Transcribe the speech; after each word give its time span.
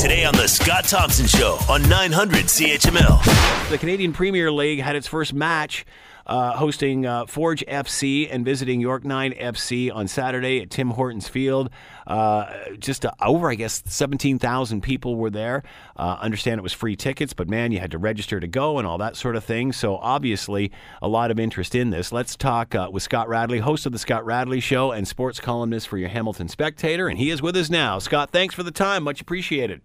Today 0.00 0.24
on 0.24 0.32
The 0.32 0.46
Scott 0.46 0.84
Thompson 0.84 1.26
Show 1.26 1.58
on 1.68 1.86
900 1.86 2.46
CHML. 2.46 3.68
The 3.68 3.76
Canadian 3.76 4.14
Premier 4.14 4.50
League 4.50 4.80
had 4.80 4.96
its 4.96 5.06
first 5.06 5.34
match 5.34 5.84
uh, 6.24 6.56
hosting 6.56 7.04
uh, 7.04 7.26
Forge 7.26 7.62
FC 7.66 8.26
and 8.30 8.44
visiting 8.44 8.80
York 8.80 9.04
9 9.04 9.32
FC 9.32 9.94
on 9.94 10.08
Saturday 10.08 10.62
at 10.62 10.70
Tim 10.70 10.90
Hortons 10.90 11.28
Field. 11.28 11.68
Uh, 12.06 12.50
just 12.78 13.04
uh, 13.04 13.10
over, 13.20 13.50
I 13.50 13.56
guess, 13.56 13.82
17,000 13.84 14.80
people 14.80 15.16
were 15.16 15.28
there. 15.28 15.64
Uh, 15.96 16.16
understand 16.20 16.58
it 16.58 16.62
was 16.62 16.72
free 16.72 16.96
tickets, 16.96 17.32
but 17.34 17.48
man, 17.48 17.72
you 17.72 17.80
had 17.80 17.90
to 17.90 17.98
register 17.98 18.40
to 18.40 18.46
go 18.46 18.78
and 18.78 18.86
all 18.86 18.96
that 18.98 19.16
sort 19.16 19.36
of 19.36 19.44
thing. 19.44 19.72
So 19.72 19.96
obviously, 19.96 20.72
a 21.02 21.08
lot 21.08 21.30
of 21.30 21.38
interest 21.38 21.74
in 21.74 21.90
this. 21.90 22.12
Let's 22.12 22.36
talk 22.36 22.74
uh, 22.74 22.88
with 22.90 23.02
Scott 23.02 23.28
Radley, 23.28 23.58
host 23.58 23.84
of 23.84 23.92
the 23.92 23.98
Scott 23.98 24.24
Radley 24.24 24.60
Show 24.60 24.92
and 24.92 25.06
sports 25.06 25.40
columnist 25.40 25.88
for 25.88 25.98
your 25.98 26.08
Hamilton 26.08 26.48
Spectator, 26.48 27.08
and 27.08 27.18
he 27.18 27.30
is 27.30 27.42
with 27.42 27.56
us 27.56 27.68
now. 27.68 27.98
Scott, 27.98 28.30
thanks 28.30 28.54
for 28.54 28.62
the 28.62 28.70
time, 28.70 29.02
much 29.02 29.20
appreciated. 29.20 29.82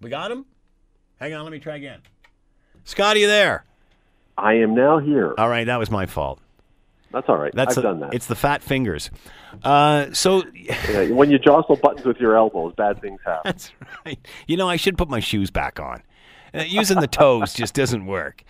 We 0.00 0.10
got 0.10 0.30
him. 0.30 0.44
Hang 1.18 1.34
on, 1.34 1.44
let 1.44 1.52
me 1.52 1.58
try 1.58 1.76
again. 1.76 2.00
Scott, 2.84 3.16
are 3.16 3.18
you 3.18 3.26
there? 3.26 3.64
I 4.38 4.54
am 4.54 4.74
now 4.74 4.98
here. 4.98 5.34
All 5.38 5.48
right, 5.48 5.64
that 5.64 5.78
was 5.78 5.90
my 5.90 6.06
fault. 6.06 6.40
That's 7.12 7.28
all 7.28 7.38
right. 7.38 7.52
That's 7.54 7.78
I've 7.78 7.84
a- 7.84 7.86
done 7.88 8.00
that. 8.00 8.14
It's 8.14 8.26
the 8.26 8.34
fat 8.34 8.62
fingers. 8.62 9.10
Uh, 9.64 10.12
so 10.12 10.42
Yeah, 10.54 11.08
when 11.08 11.30
you 11.30 11.38
jostle 11.38 11.76
buttons 11.76 12.04
with 12.04 12.18
your 12.18 12.36
elbows, 12.36 12.74
bad 12.76 13.00
things 13.00 13.20
happen. 13.24 13.40
that's 13.44 13.70
right. 14.04 14.18
You 14.46 14.56
know, 14.58 14.68
I 14.68 14.76
should 14.76 14.98
put 14.98 15.08
my 15.08 15.20
shoes 15.20 15.50
back 15.50 15.80
on. 15.80 16.02
Uh, 16.54 16.62
using 16.62 17.00
the 17.00 17.06
toes 17.06 17.54
just 17.54 17.74
doesn't 17.74 18.06
work. 18.06 18.42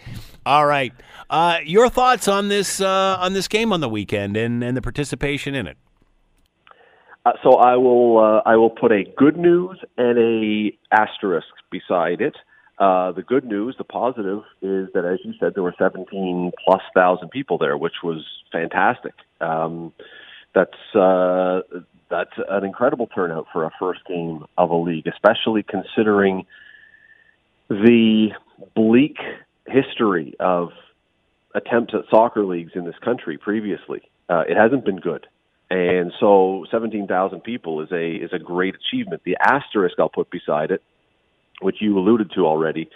All 0.45 0.67
right, 0.67 0.93
uh, 1.31 1.59
your 1.65 1.89
thoughts 1.89 2.29
on 2.29 2.49
this 2.49 2.81
uh, 2.81 3.17
on 3.19 3.33
this 3.33 3.49
game 3.49 3.73
on 3.73 3.81
the 3.81 3.89
weekend 3.89 4.37
and, 4.37 4.63
and 4.63 4.77
the 4.77 4.83
participation 4.83 5.55
in 5.55 5.67
it? 5.67 5.77
Uh, 7.27 7.33
so 7.43 7.55
I 7.55 7.75
will 7.77 8.19
uh, 8.19 8.49
I 8.49 8.55
will 8.55 8.71
put 8.71 8.93
a 8.93 9.03
good 9.17 9.37
news 9.37 9.81
and 9.99 10.17
a 10.17 10.79
asterisk 10.93 11.49
beside 11.73 12.21
it. 12.21 12.37
Uh, 12.79 13.11
the 13.11 13.23
good 13.23 13.45
news, 13.45 13.75
the 13.79 13.85
positive, 13.85 14.43
is 14.63 14.89
that 14.95 15.05
as 15.05 15.19
you 15.25 15.33
said, 15.41 15.55
there 15.55 15.65
were 15.65 15.75
17 15.77 16.53
plus 16.65 16.83
thousand 16.95 17.31
people 17.31 17.59
there, 17.59 17.77
which 17.77 18.05
was 18.05 18.25
fantastic. 18.53 19.15
Um, 19.41 19.93
that's 20.55 20.95
uh, 20.95 21.63
that's 22.09 22.31
an 22.49 22.65
incredible 22.65 23.09
turnout 23.09 23.47
for 23.53 23.65
a 23.65 23.71
first 23.77 24.07
game 24.07 24.45
of 24.57 24.71
a 24.71 24.77
league, 24.77 25.09
especially 25.09 25.65
considering 25.65 26.47
the 27.69 28.29
bleak 28.77 29.17
history 29.67 30.37
of 30.39 30.69
attempts 31.57 31.93
at 31.93 32.03
soccer 32.09 32.45
leagues 32.45 32.73
in 32.77 32.85
this 32.85 32.95
country 33.03 33.37
previously. 33.37 34.03
Uh, 34.29 34.45
it 34.49 34.57
hasn't 34.57 34.85
been 34.85 35.01
good. 35.01 35.27
And 35.71 36.13
so 36.21 36.65
17,000 36.71 37.41
people 37.43 37.81
is 37.83 37.91
a 37.91 38.15
is 38.17 38.33
a 38.33 38.39
great 38.39 38.77
achievement. 38.77 39.23
The 39.25 39.37
asterisk 39.41 39.97
I'll 39.99 40.09
put 40.09 40.31
beside 40.31 40.71
it, 40.71 40.83
which 41.61 41.77
you 41.81 41.99
alluded 41.99 42.31
to 42.37 42.47
already, 42.47 42.89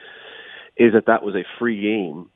is 0.77 0.93
that 0.93 1.07
that 1.07 1.23
was 1.25 1.35
a 1.35 1.45
free 1.59 1.81
game. 1.81 2.31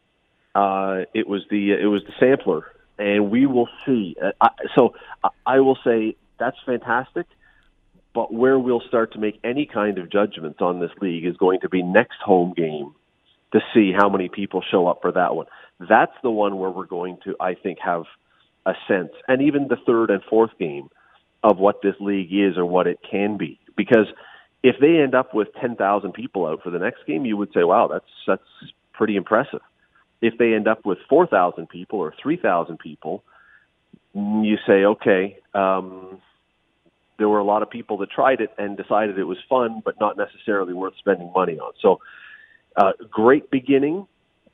Uh, 0.54 1.02
it 1.14 1.28
was 1.28 1.42
the 1.50 1.72
it 1.72 1.86
was 1.86 2.02
the 2.04 2.12
sampler, 2.18 2.66
and 2.98 3.30
we 3.30 3.46
will 3.46 3.68
see. 3.86 4.16
Uh, 4.22 4.32
I, 4.40 4.48
so 4.74 4.94
I- 5.22 5.28
I 5.46 5.60
will 5.60 5.78
say 5.84 6.16
that's 6.38 6.56
fantastic. 6.66 7.26
But 8.12 8.32
where 8.32 8.58
we'll 8.58 8.82
start 8.86 9.12
to 9.14 9.18
make 9.18 9.40
any 9.42 9.66
kind 9.66 9.98
of 9.98 10.08
judgments 10.10 10.60
on 10.60 10.78
this 10.78 10.92
league 11.00 11.26
is 11.26 11.36
going 11.36 11.60
to 11.60 11.68
be 11.68 11.82
next 11.82 12.18
home 12.24 12.54
game 12.56 12.94
to 13.52 13.60
see 13.74 13.92
how 13.92 14.08
many 14.08 14.28
people 14.28 14.62
show 14.70 14.86
up 14.86 15.00
for 15.02 15.10
that 15.12 15.34
one. 15.34 15.46
That's 15.80 16.12
the 16.22 16.30
one 16.30 16.56
where 16.58 16.70
we're 16.70 16.86
going 16.86 17.18
to, 17.24 17.34
I 17.40 17.54
think, 17.54 17.78
have 17.80 18.04
a 18.66 18.74
sense, 18.88 19.12
and 19.28 19.42
even 19.42 19.68
the 19.68 19.76
third 19.86 20.10
and 20.10 20.22
fourth 20.24 20.50
game 20.58 20.88
of 21.42 21.58
what 21.58 21.82
this 21.82 21.94
league 22.00 22.32
is 22.32 22.56
or 22.56 22.64
what 22.64 22.86
it 22.86 22.98
can 23.08 23.36
be. 23.36 23.58
Because 23.76 24.06
if 24.62 24.76
they 24.80 24.96
end 24.96 25.14
up 25.14 25.34
with 25.34 25.48
10,000 25.60 26.12
people 26.12 26.46
out 26.46 26.62
for 26.62 26.70
the 26.70 26.78
next 26.78 27.04
game, 27.06 27.26
you 27.26 27.36
would 27.36 27.52
say, 27.52 27.64
wow, 27.64 27.86
that's, 27.86 28.06
that's 28.26 28.72
pretty 28.94 29.16
impressive. 29.16 29.60
If 30.22 30.38
they 30.38 30.54
end 30.54 30.66
up 30.66 30.86
with 30.86 30.98
4,000 31.08 31.68
people 31.68 31.98
or 31.98 32.14
3,000 32.22 32.78
people, 32.78 33.22
you 34.14 34.56
say, 34.66 34.84
okay, 34.84 35.38
um, 35.52 36.20
there 37.18 37.28
were 37.28 37.40
a 37.40 37.44
lot 37.44 37.62
of 37.62 37.68
people 37.68 37.98
that 37.98 38.10
tried 38.10 38.40
it 38.40 38.50
and 38.56 38.76
decided 38.76 39.18
it 39.18 39.24
was 39.24 39.38
fun, 39.48 39.82
but 39.84 40.00
not 40.00 40.16
necessarily 40.16 40.72
worth 40.72 40.94
spending 40.98 41.30
money 41.34 41.58
on. 41.58 41.72
So, 41.80 42.00
uh, 42.76 42.92
great 43.10 43.50
beginning, 43.50 44.06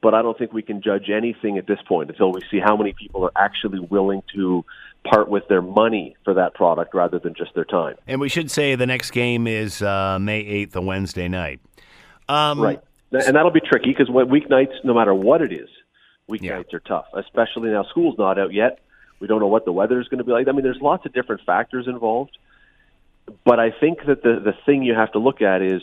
but 0.03 0.15
I 0.15 0.23
don't 0.23 0.37
think 0.39 0.53
we 0.53 0.63
can 0.63 0.83
judge 0.83 1.11
anything 1.11 1.59
at 1.59 1.67
this 1.67 1.79
point 1.87 2.11
until 2.11 2.33
we 2.33 2.41
see 2.51 2.59
how 2.59 2.77
many 2.77 2.93
people 2.93 3.25
are 3.25 3.33
actually 3.37 3.81
willing 3.81 4.23
to 4.35 4.65
part 5.05 5.29
with 5.29 5.47
their 5.49 5.63
money 5.63 6.17
for 6.25 6.35
that 6.35 6.55
product 6.55 6.95
rather 6.95 7.19
than 7.19 7.35
just 7.35 7.55
their 7.55 7.65
time. 7.65 7.97
And 8.07 8.21
we 8.21 8.29
should 8.29 8.51
say 8.51 8.75
the 8.75 8.87
next 8.87 9.11
game 9.13 9.47
is 9.47 9.83
uh, 9.83 10.19
May 10.21 10.41
eighth, 10.41 10.77
a 10.77 10.81
Wednesday 10.81 11.29
night. 11.29 11.61
Um, 12.29 12.61
Right. 12.61 12.81
And 13.13 13.35
that'll 13.35 13.51
be 13.51 13.61
tricky 13.61 13.91
because 13.91 14.09
weeknights, 14.09 14.85
no 14.85 14.95
matter 14.95 15.13
what 15.13 15.43
it 15.43 15.53
is, 15.53 15.69
weeknights 16.31 16.43
Yeah. 16.71 16.77
are 16.77 16.81
tough, 16.81 17.07
especially 17.15 17.71
now 17.71 17.83
school's 17.91 18.17
not 18.19 18.39
out 18.39 18.53
yet. 18.53 18.79
We 19.19 19.27
don't 19.27 19.41
know 19.41 19.49
what 19.49 19.65
the 19.65 19.73
weather 19.73 20.01
is 20.01 20.07
going 20.09 20.19
to 20.19 20.25
be 20.25 20.31
like. 20.33 20.47
I 20.47 20.53
mean, 20.53 20.63
there's 20.63 20.81
lots 20.81 21.05
of 21.07 21.13
different 21.13 21.43
factors 21.45 21.89
involved. 21.89 22.39
But 23.45 23.59
I 23.61 23.71
think 23.71 24.05
that 24.07 24.23
the, 24.23 24.41
the 24.43 24.55
thing 24.65 24.83
you 24.83 24.95
have 24.95 25.13
to 25.13 25.19
look 25.19 25.43
at 25.43 25.61
is 25.61 25.83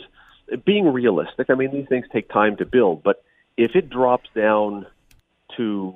being 0.64 0.90
realistic. 0.92 1.50
I 1.50 1.54
mean, 1.54 1.70
these 1.72 1.86
things 1.88 2.06
take 2.12 2.28
time 2.30 2.56
to 2.56 2.66
build, 2.66 3.02
but 3.02 3.22
if 3.58 3.74
it 3.74 3.90
drops 3.90 4.30
down 4.34 4.86
to, 5.56 5.94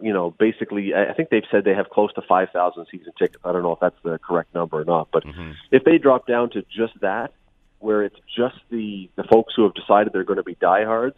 you 0.00 0.12
know, 0.12 0.30
basically, 0.30 0.94
I 0.94 1.12
think 1.12 1.30
they've 1.30 1.42
said 1.50 1.64
they 1.64 1.74
have 1.74 1.90
close 1.90 2.12
to 2.14 2.22
5,000 2.22 2.86
season 2.90 3.12
tickets. 3.18 3.42
I 3.44 3.52
don't 3.52 3.62
know 3.62 3.72
if 3.72 3.80
that's 3.80 4.00
the 4.04 4.18
correct 4.18 4.54
number 4.54 4.80
or 4.80 4.84
not, 4.84 5.08
but 5.12 5.24
mm-hmm. 5.24 5.52
if 5.72 5.82
they 5.82 5.98
drop 5.98 6.26
down 6.26 6.50
to 6.50 6.62
just 6.74 6.98
that, 7.00 7.32
where 7.80 8.04
it's 8.04 8.16
just 8.34 8.54
the, 8.70 9.10
the 9.16 9.24
folks 9.24 9.52
who 9.54 9.64
have 9.64 9.74
decided 9.74 10.12
they're 10.12 10.24
going 10.24 10.38
to 10.38 10.44
be 10.44 10.54
diehards, 10.54 11.16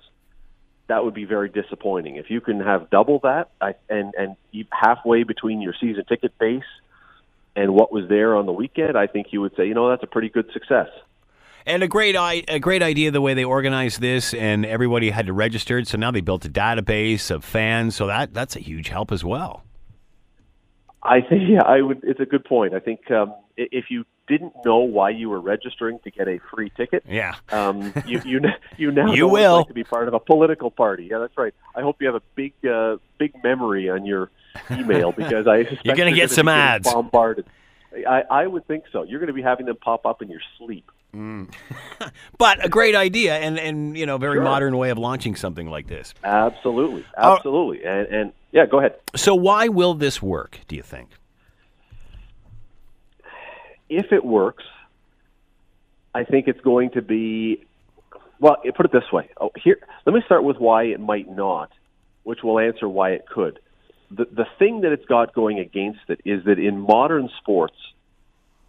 that 0.88 1.04
would 1.04 1.14
be 1.14 1.26
very 1.26 1.50
disappointing. 1.50 2.16
If 2.16 2.30
you 2.30 2.40
can 2.40 2.60
have 2.60 2.88
double 2.88 3.20
that 3.20 3.50
I, 3.60 3.74
and 3.90 4.14
and 4.18 4.36
halfway 4.72 5.22
between 5.22 5.60
your 5.60 5.74
season 5.78 6.04
ticket 6.08 6.36
base 6.38 6.62
and 7.54 7.74
what 7.74 7.92
was 7.92 8.08
there 8.08 8.34
on 8.34 8.46
the 8.46 8.52
weekend, 8.52 8.96
I 8.96 9.06
think 9.06 9.26
you 9.30 9.42
would 9.42 9.54
say, 9.54 9.66
you 9.66 9.74
know, 9.74 9.90
that's 9.90 10.02
a 10.02 10.06
pretty 10.06 10.30
good 10.30 10.50
success. 10.52 10.88
And 11.68 11.82
a 11.82 11.88
great, 11.88 12.16
i- 12.16 12.42
a 12.48 12.58
great 12.58 12.82
idea 12.82 13.10
the 13.10 13.20
way 13.20 13.34
they 13.34 13.44
organized 13.44 14.00
this, 14.00 14.32
and 14.34 14.64
everybody 14.66 15.10
had 15.10 15.26
to 15.26 15.32
register. 15.32 15.84
So 15.84 15.98
now 15.98 16.10
they 16.10 16.22
built 16.22 16.44
a 16.44 16.48
database 16.48 17.30
of 17.30 17.44
fans. 17.44 17.94
So 17.94 18.06
that 18.06 18.32
that's 18.34 18.56
a 18.56 18.60
huge 18.60 18.88
help 18.88 19.12
as 19.12 19.22
well. 19.24 19.62
I 21.02 21.20
think 21.20 21.42
yeah, 21.48 21.62
I 21.62 21.80
would. 21.82 22.00
It's 22.02 22.20
a 22.20 22.26
good 22.26 22.44
point. 22.44 22.74
I 22.74 22.80
think 22.80 23.10
um, 23.10 23.34
if 23.56 23.86
you 23.90 24.04
didn't 24.26 24.52
know 24.64 24.78
why 24.78 25.10
you 25.10 25.30
were 25.30 25.40
registering 25.40 25.98
to 26.04 26.10
get 26.10 26.26
a 26.28 26.38
free 26.54 26.70
ticket, 26.76 27.02
Yeah. 27.08 27.34
um, 27.50 27.92
you 28.06 28.20
you 28.24 28.40
you 28.76 28.90
now 28.90 29.12
You 29.12 29.20
know 29.20 29.28
what 29.28 29.40
it's 29.40 29.46
will. 29.48 29.56
like 29.58 29.68
to 29.68 29.74
be 29.74 29.84
part 29.84 30.08
of 30.08 30.14
a 30.14 30.20
political 30.20 30.70
party. 30.70 31.08
Yeah, 31.10 31.18
that's 31.18 31.36
right. 31.38 31.54
I 31.76 31.82
hope 31.82 31.96
you 32.00 32.06
have 32.08 32.16
a 32.16 32.22
big 32.34 32.52
uh, 32.66 32.96
big 33.18 33.32
memory 33.44 33.88
on 33.90 34.04
your 34.06 34.30
email 34.70 35.12
because 35.12 35.46
I 35.46 35.58
You're 35.84 35.94
gonna 35.96 36.10
you're 36.10 36.16
get 36.16 36.30
some 36.30 36.48
ads. 36.48 36.92
bombarded. 36.92 37.46
I, 38.06 38.22
I 38.30 38.46
would 38.46 38.66
think 38.66 38.84
so. 38.92 39.02
You're 39.02 39.18
going 39.18 39.28
to 39.28 39.32
be 39.32 39.40
having 39.42 39.64
them 39.64 39.76
pop 39.76 40.04
up 40.04 40.20
in 40.20 40.28
your 40.28 40.42
sleep. 40.58 40.90
But 42.38 42.64
a 42.64 42.68
great 42.68 42.94
idea, 42.94 43.36
and 43.36 43.58
and 43.58 43.96
you 43.96 44.06
know, 44.06 44.18
very 44.18 44.36
Sure. 44.36 44.44
modern 44.44 44.76
way 44.76 44.90
of 44.90 44.98
launching 44.98 45.34
something 45.36 45.68
like 45.68 45.86
this. 45.88 46.14
Absolutely, 46.22 47.04
Uh, 47.16 47.34
absolutely, 47.36 47.84
and 47.84 48.06
and 48.08 48.32
yeah, 48.52 48.66
go 48.66 48.78
ahead. 48.78 48.94
So 49.16 49.34
why 49.34 49.68
will 49.68 49.94
this 49.94 50.22
work? 50.22 50.60
Do 50.68 50.76
you 50.76 50.82
think? 50.82 51.08
if 53.90 54.12
it 54.12 54.24
works, 54.24 54.64
I 56.14 56.24
think 56.24 56.46
it's 56.48 56.60
going 56.60 56.90
to 56.90 57.02
be. 57.02 57.64
Well, 58.40 58.56
put 58.76 58.86
it 58.86 58.92
this 58.92 59.10
way. 59.12 59.30
Oh, 59.40 59.50
here, 59.62 59.78
let 60.06 60.14
me 60.14 60.22
start 60.26 60.44
with 60.44 60.58
why 60.58 60.84
it 60.84 61.00
might 61.00 61.28
not, 61.28 61.70
which 62.22 62.42
will 62.44 62.58
answer 62.58 62.88
why 62.88 63.10
it 63.12 63.26
could. 63.26 63.58
The 64.10 64.26
the 64.26 64.46
thing 64.58 64.82
that 64.82 64.92
it's 64.92 65.06
got 65.06 65.34
going 65.34 65.58
against 65.58 66.00
it 66.08 66.20
is 66.24 66.44
that 66.44 66.58
in 66.58 66.80
modern 66.80 67.28
sports, 67.38 67.76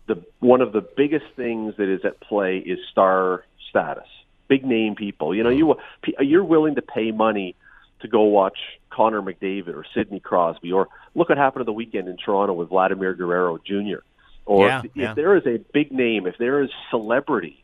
the 0.09 0.21
one 0.39 0.59
of 0.59 0.73
the 0.73 0.81
biggest 0.81 1.25
things 1.37 1.75
that 1.77 1.87
is 1.87 2.03
at 2.03 2.19
play 2.19 2.57
is 2.57 2.79
star 2.91 3.45
status, 3.69 4.07
big 4.49 4.65
name 4.65 4.95
people. 4.95 5.33
You 5.33 5.43
know, 5.43 5.49
you 5.49 5.75
you're 6.19 6.43
willing 6.43 6.75
to 6.75 6.81
pay 6.81 7.11
money 7.11 7.55
to 8.01 8.07
go 8.07 8.23
watch 8.23 8.57
Connor 8.89 9.21
McDavid 9.21 9.75
or 9.75 9.85
Sidney 9.93 10.19
Crosby, 10.19 10.71
or 10.71 10.87
look 11.15 11.29
what 11.29 11.37
happened 11.37 11.61
to 11.61 11.65
the 11.65 11.73
weekend 11.73 12.07
in 12.07 12.17
Toronto 12.17 12.53
with 12.53 12.69
Vladimir 12.69 13.13
Guerrero 13.13 13.59
Jr. 13.59 13.99
Or 14.45 14.67
Yeah, 14.67 14.81
if, 14.83 14.91
yeah. 14.95 15.09
if 15.11 15.15
there 15.15 15.37
is 15.37 15.45
a 15.45 15.59
big 15.73 15.91
name, 15.91 16.25
if 16.25 16.37
there 16.39 16.63
is 16.63 16.71
celebrity, 16.89 17.63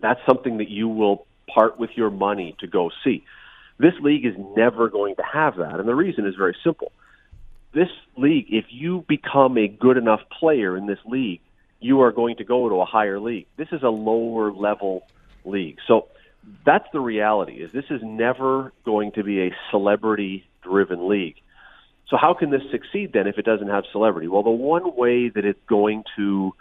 that's 0.00 0.20
something 0.26 0.58
that 0.58 0.68
you 0.68 0.88
will 0.88 1.26
part 1.54 1.78
with 1.78 1.90
your 1.94 2.10
money 2.10 2.56
to 2.58 2.66
go 2.66 2.90
see. 3.04 3.24
This 3.78 3.94
league 4.00 4.26
is 4.26 4.34
never 4.56 4.88
going 4.88 5.14
to 5.16 5.22
have 5.22 5.56
that, 5.58 5.78
and 5.78 5.88
the 5.88 5.94
reason 5.94 6.26
is 6.26 6.34
very 6.34 6.56
simple. 6.64 6.90
This 7.72 7.88
league, 8.16 8.46
if 8.50 8.64
you 8.70 9.04
become 9.08 9.56
a 9.56 9.68
good 9.68 9.96
enough 9.96 10.20
player 10.40 10.76
in 10.76 10.86
this 10.86 10.98
league, 11.06 11.40
you 11.82 12.02
are 12.02 12.12
going 12.12 12.36
to 12.36 12.44
go 12.44 12.68
to 12.68 12.76
a 12.76 12.84
higher 12.84 13.20
league. 13.20 13.46
This 13.56 13.68
is 13.72 13.82
a 13.82 13.88
lower 13.88 14.52
level 14.52 15.06
league. 15.44 15.78
So 15.86 16.08
that's 16.64 16.86
the 16.92 17.00
reality 17.00 17.54
is 17.54 17.72
this 17.72 17.90
is 17.90 18.00
never 18.02 18.72
going 18.84 19.12
to 19.12 19.24
be 19.24 19.42
a 19.42 19.54
celebrity 19.70 20.46
driven 20.62 21.08
league. 21.08 21.36
So 22.08 22.16
how 22.16 22.34
can 22.34 22.50
this 22.50 22.62
succeed 22.70 23.12
then 23.12 23.26
if 23.26 23.38
it 23.38 23.44
doesn't 23.44 23.68
have 23.68 23.84
celebrity? 23.92 24.28
Well, 24.28 24.42
the 24.42 24.50
one 24.50 24.94
way 24.96 25.28
that 25.28 25.44
it's 25.44 25.60
going 25.66 26.04
to 26.16 26.54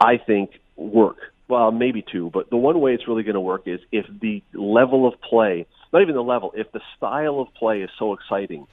I 0.00 0.16
think 0.16 0.58
work 0.76 1.18
well, 1.52 1.70
maybe 1.70 2.02
two, 2.02 2.30
but 2.32 2.48
the 2.48 2.56
one 2.56 2.80
way 2.80 2.94
it's 2.94 3.06
really 3.06 3.24
going 3.24 3.34
to 3.34 3.40
work 3.40 3.64
is 3.66 3.78
if 3.92 4.06
the 4.20 4.42
level 4.54 5.06
of 5.06 5.20
play, 5.20 5.66
not 5.92 6.00
even 6.00 6.14
the 6.14 6.22
level, 6.22 6.52
if 6.56 6.72
the 6.72 6.80
style 6.96 7.40
of 7.40 7.52
play 7.52 7.82
is 7.82 7.90
so 7.98 8.14
exciting 8.14 8.66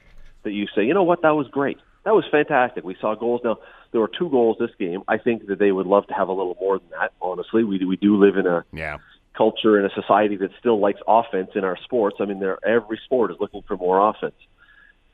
that 0.44 0.52
you 0.52 0.66
say, 0.74 0.84
you 0.84 0.94
know 0.94 1.02
what, 1.02 1.20
that 1.20 1.34
was 1.34 1.46
great. 1.48 1.76
That 2.04 2.14
was 2.14 2.24
fantastic. 2.30 2.84
We 2.84 2.96
saw 3.00 3.14
goals. 3.14 3.40
Now, 3.44 3.58
there 3.92 4.00
were 4.00 4.10
two 4.18 4.30
goals 4.30 4.56
this 4.58 4.70
game. 4.78 5.02
I 5.06 5.18
think 5.18 5.46
that 5.48 5.58
they 5.58 5.72
would 5.72 5.86
love 5.86 6.06
to 6.06 6.14
have 6.14 6.28
a 6.28 6.32
little 6.32 6.56
more 6.60 6.78
than 6.78 6.88
that, 6.98 7.12
honestly. 7.20 7.64
We, 7.64 7.84
we 7.84 7.96
do 7.96 8.16
live 8.16 8.36
in 8.36 8.46
a 8.46 8.64
Yeah. 8.72 8.98
culture 9.34 9.78
in 9.78 9.84
a 9.84 9.90
society 9.90 10.36
that 10.36 10.50
still 10.58 10.78
likes 10.78 11.00
offense 11.06 11.50
in 11.54 11.64
our 11.64 11.76
sports. 11.84 12.16
I 12.20 12.24
mean, 12.24 12.42
every 12.64 12.98
sport 13.04 13.30
is 13.30 13.36
looking 13.40 13.62
for 13.62 13.76
more 13.76 14.08
offense. 14.10 14.34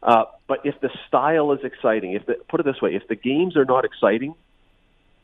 Uh, 0.03 0.25
but 0.47 0.61
if 0.65 0.81
the 0.81 0.91
style 1.09 1.53
is 1.53 1.65
exciting, 1.65 2.13
if 2.13 2.27
the, 2.27 2.35
put 2.49 2.61
it 2.61 2.65
this 2.65 2.81
way, 2.81 2.95
if 2.95 3.09
the 3.09 3.17
games 3.17 3.57
are 3.57 3.65
not 3.65 3.85
exciting, 3.85 4.35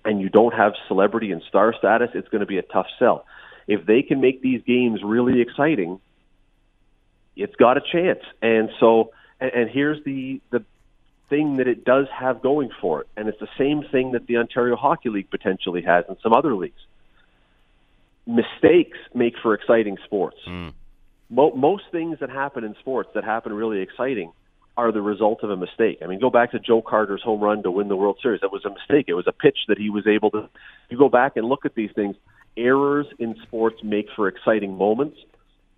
and 0.05 0.21
you 0.21 0.29
don't 0.29 0.55
have 0.55 0.73
celebrity 0.89 1.31
and 1.31 1.43
star 1.49 1.73
status, 1.79 2.11
it's 2.15 2.29
going 2.29 2.41
to 2.41 2.47
be 2.47 2.59
a 2.59 2.63
tough 2.63 2.87
sell. 2.99 3.25
If 3.69 3.87
they 3.87 4.03
can 4.03 4.21
make 4.21 4.43
these 4.43 4.63
games 4.63 5.01
really 5.05 5.41
exciting, 5.41 6.01
it's 7.37 7.55
got 7.55 7.77
a 7.77 7.81
chance. 7.81 8.21
And 8.41 8.71
so, 8.81 9.13
and, 9.41 9.53
and 9.53 9.71
here's 9.71 10.03
the 10.05 10.41
the 10.51 10.65
thing 11.33 11.57
that 11.57 11.67
it 11.67 11.83
does 11.83 12.09
have 12.15 12.43
going 12.43 12.69
for 12.79 13.01
it, 13.01 13.09
and 13.17 13.27
it's 13.27 13.41
the 13.41 13.49
same 13.57 13.83
thing 13.91 14.13
that 14.13 14.27
the 14.27 14.37
Ontario 14.37 14.77
Hockey 14.77 15.09
League 15.09 15.31
potentially 15.31 15.81
has 15.81 16.05
and 16.07 16.19
some 16.23 16.35
other 16.35 16.55
leagues. 16.55 16.81
Mistakes 18.27 18.99
make 19.15 19.33
for 19.43 19.55
exciting 19.55 19.97
sports. 20.05 20.37
Hmm. 20.45 20.69
Mo- 21.31 21.55
most 21.57 21.85
things 21.91 22.19
that 22.21 22.29
happen 22.29 22.65
in 22.65 22.75
sports 22.81 23.09
that 23.15 23.25
happen 23.25 23.55
really 23.55 23.81
exciting 23.81 24.33
are 24.77 24.93
the 24.93 25.01
result 25.01 25.43
of 25.43 25.49
a 25.49 25.57
mistake. 25.57 26.01
I 26.03 26.07
mean, 26.07 26.21
go 26.21 26.29
back 26.29 26.51
to 26.51 26.59
Joe 26.59 26.83
Carter's 26.83 27.23
home 27.23 27.41
run 27.41 27.63
to 27.63 27.71
win 27.71 27.89
the 27.89 27.97
World 27.97 28.19
Series. 28.23 28.43
That 28.43 28.53
was 28.53 28.67
a 28.67 28.71
mistake. 28.71 29.07
It 29.09 29.15
was 29.15 29.27
a 29.27 29.33
pitch 29.33 29.59
that 29.69 29.79
he 29.79 29.89
was 29.89 30.07
able 30.07 30.31
to. 30.33 30.51
You 30.91 30.99
go 30.99 31.09
back 31.09 31.37
and 31.37 31.47
look 31.47 31.65
at 31.65 31.75
these 31.75 31.91
things. 31.95 32.15
Errors 32.59 33.07
in 33.19 33.37
sports 33.43 33.83
make 33.83 34.09
for 34.15 34.29
exciting 34.29 34.77
moments. 34.77 35.17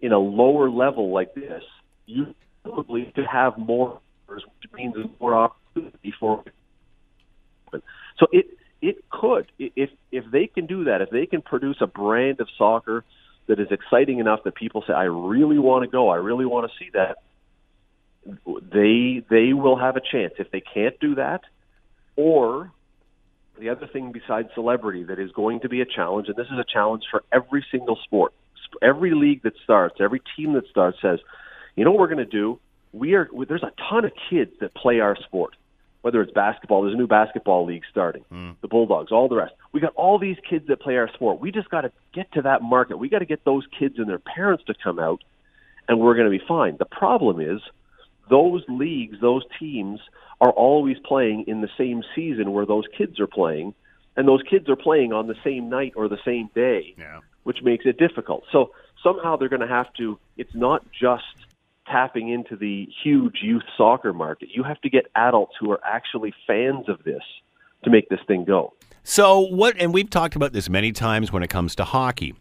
In 0.01 0.11
a 0.11 0.19
lower 0.19 0.69
level 0.69 1.13
like 1.13 1.35
this, 1.35 1.63
you 2.07 2.35
probably 2.65 3.13
could 3.15 3.27
have 3.27 3.57
more 3.57 4.01
errors, 4.35 4.45
which 4.61 4.73
means 4.73 4.95
more 5.21 5.35
opportunity 5.35 6.15
for. 6.19 6.45
So 8.19 8.27
it 8.33 8.47
it 8.81 9.05
could 9.11 9.51
if 9.59 9.91
if 10.13 10.25
they 10.31 10.47
can 10.47 10.67
do 10.67 10.85
that, 10.85 11.01
if 11.01 11.11
they 11.11 11.27
can 11.27 11.43
produce 11.43 11.79
a 11.81 11.87
brand 11.87 12.41
of 12.41 12.49
soccer 12.59 13.05
that 13.47 13.61
is 13.61 13.69
exciting 13.71 14.19
enough 14.19 14.41
that 14.45 14.55
people 14.55 14.85
say, 14.87 14.93
"I 14.93 15.05
really 15.05 15.59
want 15.59 15.85
to 15.85 15.91
go. 15.91 16.09
I 16.09 16.17
really 16.17 16.47
want 16.47 16.71
to 16.71 16.85
see 16.85 16.91
that." 16.95 17.17
they 18.47 19.23
they 19.29 19.53
will 19.53 19.79
have 19.79 19.97
a 19.97 20.01
chance 20.01 20.33
if 20.39 20.51
they 20.51 20.63
can't 20.63 20.99
do 20.99 21.17
that 21.17 21.43
or 22.17 22.73
the 23.59 23.69
other 23.69 23.87
thing 23.87 24.13
besides 24.13 24.49
celebrity 24.55 25.05
that 25.05 25.19
is 25.19 25.31
going 25.33 25.61
to 25.61 25.69
be 25.69 25.83
a 25.83 25.85
challenge 25.85 26.29
and 26.29 26.35
this 26.35 26.47
is 26.47 26.59
a 26.59 26.65
challenge 26.65 27.03
for 27.11 27.23
every 27.31 27.63
single 27.71 27.99
sport 28.03 28.33
every 28.81 29.15
league 29.15 29.43
that 29.43 29.53
starts 29.63 29.97
every 30.01 30.23
team 30.35 30.55
that 30.55 30.67
starts 30.71 30.97
says 31.03 31.19
you 31.77 31.85
know 31.85 31.91
what 31.91 32.01
we're 32.01 32.15
going 32.15 32.17
to 32.17 32.25
do 32.25 32.59
we 32.95 33.15
are 33.15 33.29
there's 33.49 33.63
a 33.63 33.73
ton 33.91 34.05
of 34.05 34.13
kids 34.31 34.53
that 34.61 34.75
play 34.75 35.01
our 35.01 35.17
sport 35.25 35.55
whether 36.03 36.21
it's 36.21 36.33
basketball 36.33 36.83
there's 36.83 36.95
a 36.95 36.99
new 36.99 37.07
basketball 37.07 37.67
league 37.67 37.83
starting 37.91 38.25
hmm. 38.31 38.51
the 38.63 38.69
bulldogs 38.69 39.13
all 39.13 39.29
the 39.29 39.37
rest 39.37 39.53
we 39.73 39.81
got 39.81 39.95
all 39.95 40.19
these 40.19 40.37
kids 40.49 40.67
that 40.69 40.81
play 40.81 40.97
our 40.97 41.09
sport 41.13 41.41
we 41.41 41.51
just 41.51 41.69
got 41.69 41.83
to 41.83 41.93
get 42.13 42.31
to 42.33 42.43
that 42.43 42.63
market 42.63 42.99
we 42.99 43.09
got 43.09 43.19
to 43.21 43.27
get 43.27 43.45
those 43.45 43.67
kids 43.79 43.99
and 43.99 44.09
their 44.09 44.19
parents 44.19 44.65
to 44.65 44.75
come 44.83 44.99
out 44.99 45.23
and 45.89 46.01
we're 46.01 46.15
going 46.15 46.31
to 46.31 46.39
be 46.39 46.45
fine 46.47 46.77
the 46.79 46.85
problem 46.85 47.41
is 47.41 47.61
those 48.31 48.63
leagues, 48.69 49.21
those 49.21 49.43
teams 49.59 50.01
are 50.41 50.51
always 50.51 50.97
playing 51.05 51.45
in 51.47 51.61
the 51.61 51.69
same 51.79 52.03
season 52.15 52.53
where 52.53 52.67
those 52.67 52.85
kids 52.97 53.21
are 53.21 53.27
playing, 53.27 53.75
and 54.17 54.27
those 54.27 54.43
kids 54.49 54.69
are 54.69 54.77
playing 54.77 55.13
on 55.13 55.27
the 55.27 55.37
same 55.45 55.69
night 55.69 55.93
or 55.97 56.09
the 56.09 56.19
same 56.25 56.49
day, 56.55 56.95
Yeah. 56.97 57.21
which 57.45 57.63
makes 57.63 57.87
it 57.87 57.99
difficult. 57.99 58.45
So 58.51 58.73
somehow 59.03 59.37
they're 59.37 59.49
going 59.49 59.61
to 59.61 59.69
have 59.69 59.93
to. 59.95 60.19
It's 60.37 60.55
not 60.55 60.85
just 60.93 61.25
tapping 61.87 62.31
into 62.31 62.57
the 62.57 62.89
huge 63.03 63.39
youth 63.43 63.63
soccer 63.77 64.13
market. 64.13 64.49
You 64.53 64.63
have 64.63 64.81
to 64.83 64.91
get 64.91 65.07
adults 65.15 65.55
who 65.59 65.71
are 65.71 65.81
actually 65.85 66.33
fans 66.47 66.89
of 66.89 67.03
this 67.05 67.23
to 67.85 67.91
make 67.91 68.09
this 68.09 68.21
thing 68.27 68.45
go. 68.45 68.73
So 69.03 69.41
what? 69.41 69.77
And 69.79 69.93
we've 69.93 70.09
talked 70.09 70.37
about 70.37 70.53
this 70.53 70.69
many 70.69 70.93
times 70.93 71.31
when 71.31 71.43
it 71.43 71.49
comes 71.49 71.75
to 71.77 71.85
hockey. 71.85 72.35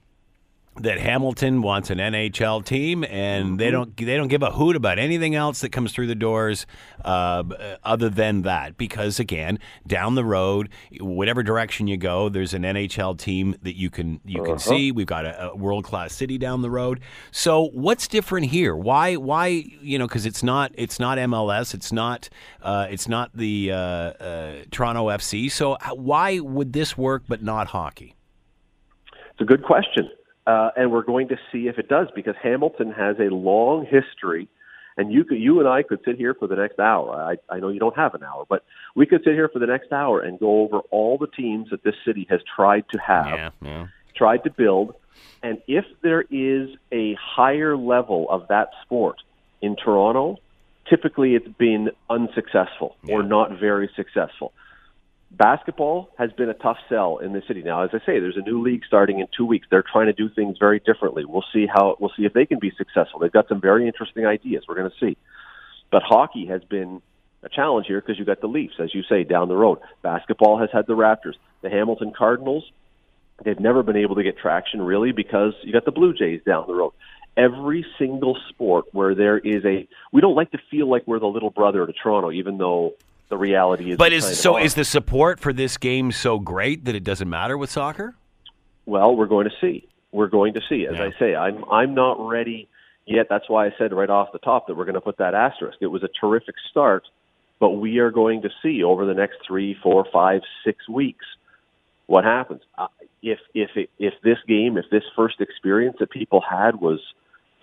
That 0.79 0.99
Hamilton 0.99 1.61
wants 1.61 1.91
an 1.91 1.99
NHL 1.99 2.65
team, 2.65 3.03
and 3.03 3.59
they 3.59 3.69
don't 3.69 3.95
they 3.95 4.17
don't 4.17 4.27
give 4.27 4.41
a 4.41 4.51
hoot 4.51 4.75
about 4.75 4.97
anything 4.97 5.35
else 5.35 5.61
that 5.61 5.71
comes 5.71 5.93
through 5.93 6.07
the 6.07 6.15
doors, 6.15 6.65
uh, 7.05 7.43
other 7.83 8.09
than 8.09 8.41
that. 8.41 8.75
Because 8.75 9.19
again, 9.19 9.59
down 9.85 10.15
the 10.15 10.25
road, 10.25 10.69
whatever 10.99 11.43
direction 11.43 11.85
you 11.85 11.95
go, 11.97 12.27
there's 12.27 12.55
an 12.55 12.63
NHL 12.63 13.19
team 13.19 13.55
that 13.61 13.77
you 13.77 13.91
can 13.91 14.19
you 14.25 14.41
can 14.41 14.57
see. 14.57 14.91
We've 14.91 15.05
got 15.05 15.25
a, 15.25 15.51
a 15.51 15.55
world 15.55 15.83
class 15.83 16.13
city 16.13 16.39
down 16.39 16.63
the 16.63 16.71
road. 16.71 17.01
So 17.31 17.69
what's 17.73 18.07
different 18.07 18.47
here? 18.47 18.75
Why 18.75 19.15
why 19.15 19.47
you 19.47 19.99
know? 19.99 20.07
Because 20.07 20.25
it's 20.25 20.41
not 20.41 20.71
it's 20.73 20.99
not 20.99 21.19
MLS, 21.19 21.75
it's 21.75 21.91
not 21.91 22.29
uh, 22.63 22.87
it's 22.89 23.07
not 23.07 23.29
the 23.35 23.71
uh, 23.71 23.75
uh, 23.75 24.53
Toronto 24.71 25.09
FC. 25.09 25.51
So 25.51 25.77
why 25.93 26.39
would 26.39 26.73
this 26.73 26.97
work 26.97 27.23
but 27.27 27.43
not 27.43 27.67
hockey? 27.67 28.15
It's 29.33 29.41
a 29.41 29.45
good 29.45 29.63
question. 29.63 30.09
Uh, 30.45 30.71
and 30.75 30.91
we're 30.91 31.03
going 31.03 31.29
to 31.29 31.37
see 31.51 31.67
if 31.67 31.77
it 31.77 31.87
does 31.87 32.07
because 32.13 32.35
Hamilton 32.41 32.91
has 32.91 33.17
a 33.19 33.33
long 33.33 33.85
history. 33.85 34.47
And 34.95 35.11
you 35.11 35.23
could, 35.23 35.39
you 35.39 35.59
and 35.59 35.67
I 35.67 35.81
could 35.81 35.99
sit 36.05 36.17
here 36.17 36.35
for 36.35 36.47
the 36.47 36.55
next 36.55 36.79
hour. 36.79 37.15
I, 37.15 37.53
I 37.53 37.59
know 37.59 37.69
you 37.69 37.79
don't 37.79 37.95
have 37.95 38.13
an 38.13 38.23
hour, 38.23 38.45
but 38.47 38.63
we 38.95 39.05
could 39.05 39.23
sit 39.23 39.33
here 39.33 39.49
for 39.49 39.59
the 39.59 39.65
next 39.65 39.91
hour 39.91 40.19
and 40.19 40.39
go 40.39 40.61
over 40.61 40.79
all 40.91 41.17
the 41.17 41.27
teams 41.27 41.69
that 41.71 41.83
this 41.83 41.95
city 42.05 42.27
has 42.29 42.41
tried 42.55 42.85
to 42.91 42.99
have, 42.99 43.53
yeah. 43.61 43.87
tried 44.15 44.43
to 44.43 44.51
build. 44.51 44.93
And 45.41 45.61
if 45.67 45.85
there 46.01 46.23
is 46.29 46.69
a 46.91 47.15
higher 47.15 47.75
level 47.75 48.27
of 48.29 48.47
that 48.49 48.69
sport 48.83 49.17
in 49.61 49.75
Toronto, 49.75 50.37
typically 50.89 51.35
it's 51.35 51.47
been 51.57 51.89
unsuccessful 52.09 52.95
or 53.09 53.23
not 53.23 53.59
very 53.59 53.89
successful. 53.95 54.53
Basketball 55.35 56.09
has 56.18 56.31
been 56.33 56.50
a 56.50 56.53
tough 56.53 56.77
sell 56.88 57.18
in 57.18 57.33
the 57.33 57.41
city. 57.47 57.63
Now, 57.63 57.83
as 57.83 57.89
I 57.91 57.97
say, 58.06 58.19
there's 58.19 58.38
a 58.38 58.47
new 58.47 58.62
league 58.62 58.83
starting 58.85 59.19
in 59.19 59.27
two 59.35 59.45
weeks. 59.45 59.65
They're 59.69 59.83
trying 59.83 60.06
to 60.06 60.13
do 60.13 60.30
things 60.30 60.57
very 60.59 60.80
differently. 60.80 61.25
We'll 61.25 61.45
see 61.51 61.65
how 61.65 61.97
we'll 62.00 62.12
see 62.15 62.25
if 62.25 62.33
they 62.33 62.45
can 62.45 62.59
be 62.59 62.71
successful. 62.77 63.19
They've 63.19 63.31
got 63.31 63.47
some 63.47 63.59
very 63.59 63.88
interesting 63.88 64.27
ideas. 64.27 64.65
We're 64.68 64.75
going 64.75 64.91
to 64.91 65.06
see. 65.06 65.18
But 65.91 66.03
hockey 66.03 66.45
has 66.47 66.63
been 66.63 67.01
a 67.41 67.50
challenge 67.50 67.88
here 67.88 68.00
because 68.00 68.19
you've 68.19 68.27
got 68.27 68.41
the 68.41 68.47
Leafs, 68.47 68.75
as 68.80 68.94
you 68.94 69.01
say, 69.09 69.24
down 69.24 69.47
the 69.47 69.56
road. 69.56 69.80
Basketball 70.03 70.59
has 70.59 70.69
had 70.71 70.85
the 70.85 70.95
Raptors, 70.95 71.36
the 71.62 71.69
Hamilton 71.69 72.13
Cardinals. 72.15 72.71
They've 73.44 73.59
never 73.59 73.81
been 73.81 73.97
able 73.97 74.15
to 74.15 74.24
get 74.24 74.38
traction 74.38 74.81
really 74.83 75.12
because 75.12 75.53
you 75.63 75.74
got 75.74 75.86
the 75.86 75.91
Blue 75.91 76.13
Jays 76.13 76.41
down 76.46 76.65
the 76.67 76.75
road. 76.75 76.93
Every 77.36 77.84
single 77.98 78.38
sport 78.50 78.86
where 78.91 79.15
there 79.15 79.39
is 79.39 79.65
a, 79.65 79.88
we 80.12 80.22
don't 80.22 80.36
like 80.36 80.51
to 80.51 80.60
feel 80.69 80.88
like 80.88 81.07
we're 81.07 81.19
the 81.19 81.25
little 81.25 81.50
brother 81.50 81.86
to 81.86 81.91
Toronto, 81.91 82.31
even 82.31 82.60
though 82.60 82.93
the 83.30 83.38
reality 83.38 83.92
is. 83.92 83.98
But 83.98 84.13
is 84.13 84.39
so 84.39 84.58
is 84.58 84.75
the 84.75 84.86
support 84.86 85.39
for 85.39 85.53
this 85.53 85.77
game 85.77 86.12
so 86.12 86.39
great 86.39 86.86
that 86.86 86.96
it 86.96 87.03
doesn't 87.03 87.30
matter 87.30 87.58
with 87.58 87.72
soccer? 87.72 88.15
Well, 88.86 89.15
we're 89.15 89.27
going 89.27 89.46
to 89.50 89.56
see. 89.62 89.88
We're 90.12 90.27
going 90.27 90.53
to 90.53 90.62
see. 90.70 90.86
As 90.88 90.96
Yeah. 90.96 91.06
I 91.06 91.20
say, 91.20 91.36
I'm 91.36 91.63
I'm 91.72 91.94
not 91.94 92.25
ready 92.25 92.68
yet. 93.06 93.27
That's 93.30 93.50
why 93.50 93.65
I 93.68 93.72
said 93.77 93.94
right 93.94 94.10
off 94.10 94.32
the 94.32 94.39
top 94.39 94.68
that 94.68 94.75
we're 94.75 94.86
going 94.86 94.96
to 94.96 95.01
put 95.01 95.18
that 95.18 95.34
asterisk. 95.34 95.77
It 95.82 95.88
was 95.88 96.03
a 96.03 96.10
terrific 96.20 96.56
start, 96.70 97.03
but 97.60 97.72
we 97.72 98.00
are 98.00 98.12
going 98.12 98.42
to 98.44 98.50
see 98.62 98.84
over 98.84 99.06
the 99.06 99.13
next 99.13 99.38
three, 99.48 99.75
four, 99.82 100.06
five, 100.12 100.42
six 100.65 100.88
weeks 100.88 101.25
what 102.08 102.24
happens. 102.24 102.62
Uh, 102.77 102.88
if 103.22 103.39
if 103.53 103.70
it, 103.75 103.89
if 103.98 104.13
this 104.24 104.38
game, 104.48 104.77
if 104.77 104.86
this 104.92 105.03
first 105.15 105.39
experience 105.39 105.96
that 106.00 106.12
people 106.12 106.42
had 106.42 106.75
was 106.75 107.00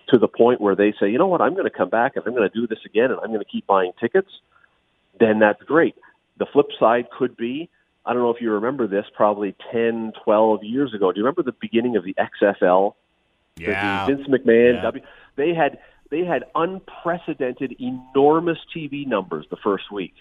to 0.08 0.18
the 0.18 0.28
point 0.28 0.60
where 0.60 0.74
they 0.74 0.92
say, 0.98 1.08
you 1.10 1.18
know 1.18 1.28
what, 1.28 1.40
I'm 1.40 1.52
going 1.52 1.70
to 1.70 1.76
come 1.76 1.90
back 1.90 2.16
and 2.16 2.24
I'm 2.26 2.34
going 2.34 2.48
to 2.48 2.54
do 2.60 2.66
this 2.66 2.80
again 2.84 3.10
and 3.12 3.20
I'm 3.20 3.28
going 3.28 3.40
to 3.40 3.44
keep 3.44 3.66
buying 3.66 3.92
tickets, 4.00 4.28
then 5.20 5.38
that's 5.38 5.62
great. 5.62 5.94
The 6.38 6.46
flip 6.46 6.66
side 6.78 7.06
could 7.16 7.36
be 7.36 7.70
I 8.04 8.12
don't 8.12 8.22
know 8.22 8.30
if 8.30 8.40
you 8.40 8.50
remember 8.52 8.86
this, 8.86 9.04
probably 9.14 9.54
10, 9.72 10.12
12 10.24 10.64
years 10.64 10.94
ago. 10.94 11.12
Do 11.12 11.18
you 11.20 11.24
remember 11.24 11.42
the 11.42 11.54
beginning 11.60 11.96
of 11.96 12.04
the 12.04 12.14
XFL? 12.14 12.94
The- 13.56 13.66
the 14.08 14.16
Vince 14.16 14.28
McMahon. 14.28 14.74
Yeah. 14.74 14.82
W, 14.82 15.04
they 15.36 15.54
had 15.54 15.78
they 16.10 16.24
had 16.24 16.44
unprecedented, 16.54 17.76
enormous 17.78 18.58
TV 18.74 19.06
numbers 19.06 19.46
the 19.50 19.56
first 19.56 19.92
week, 19.92 20.14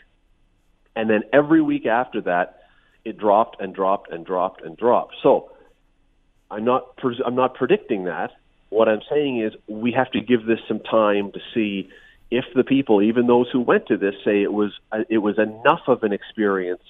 and 0.96 1.10
then 1.10 1.24
every 1.34 1.62
week 1.62 1.88
after 1.88 2.22
that, 2.22 2.64
it 3.06 3.18
dropped 3.18 3.60
and 3.60 3.74
dropped 3.74 4.12
and 4.12 4.24
dropped 4.24 4.62
and 4.62 4.78
dropped. 4.78 5.16
So, 5.24 5.52
I'm 6.52 6.66
not 6.66 6.98
pres- 6.98 7.22
I'm 7.26 7.34
not 7.36 7.56
predicting 7.56 8.04
that. 8.04 8.32
What 8.70 8.88
I'm 8.88 9.02
saying 9.10 9.42
is 9.42 9.54
we 9.68 9.94
have 9.94 10.12
to 10.12 10.22
give 10.22 10.46
this 10.46 10.60
some 10.68 10.80
time 10.80 11.32
to 11.32 11.40
see 11.56 11.90
if 12.32 12.46
the 12.56 12.64
people, 12.64 13.02
even 13.02 13.28
those 13.28 13.48
who 13.52 13.60
went 13.60 13.88
to 13.88 13.98
this, 13.98 14.16
say 14.24 14.44
it 14.44 14.54
was 14.54 14.72
uh, 14.92 15.00
it 15.10 15.20
was 15.20 15.38
enough 15.40 15.82
of 15.88 16.04
an 16.04 16.14
experience 16.14 16.82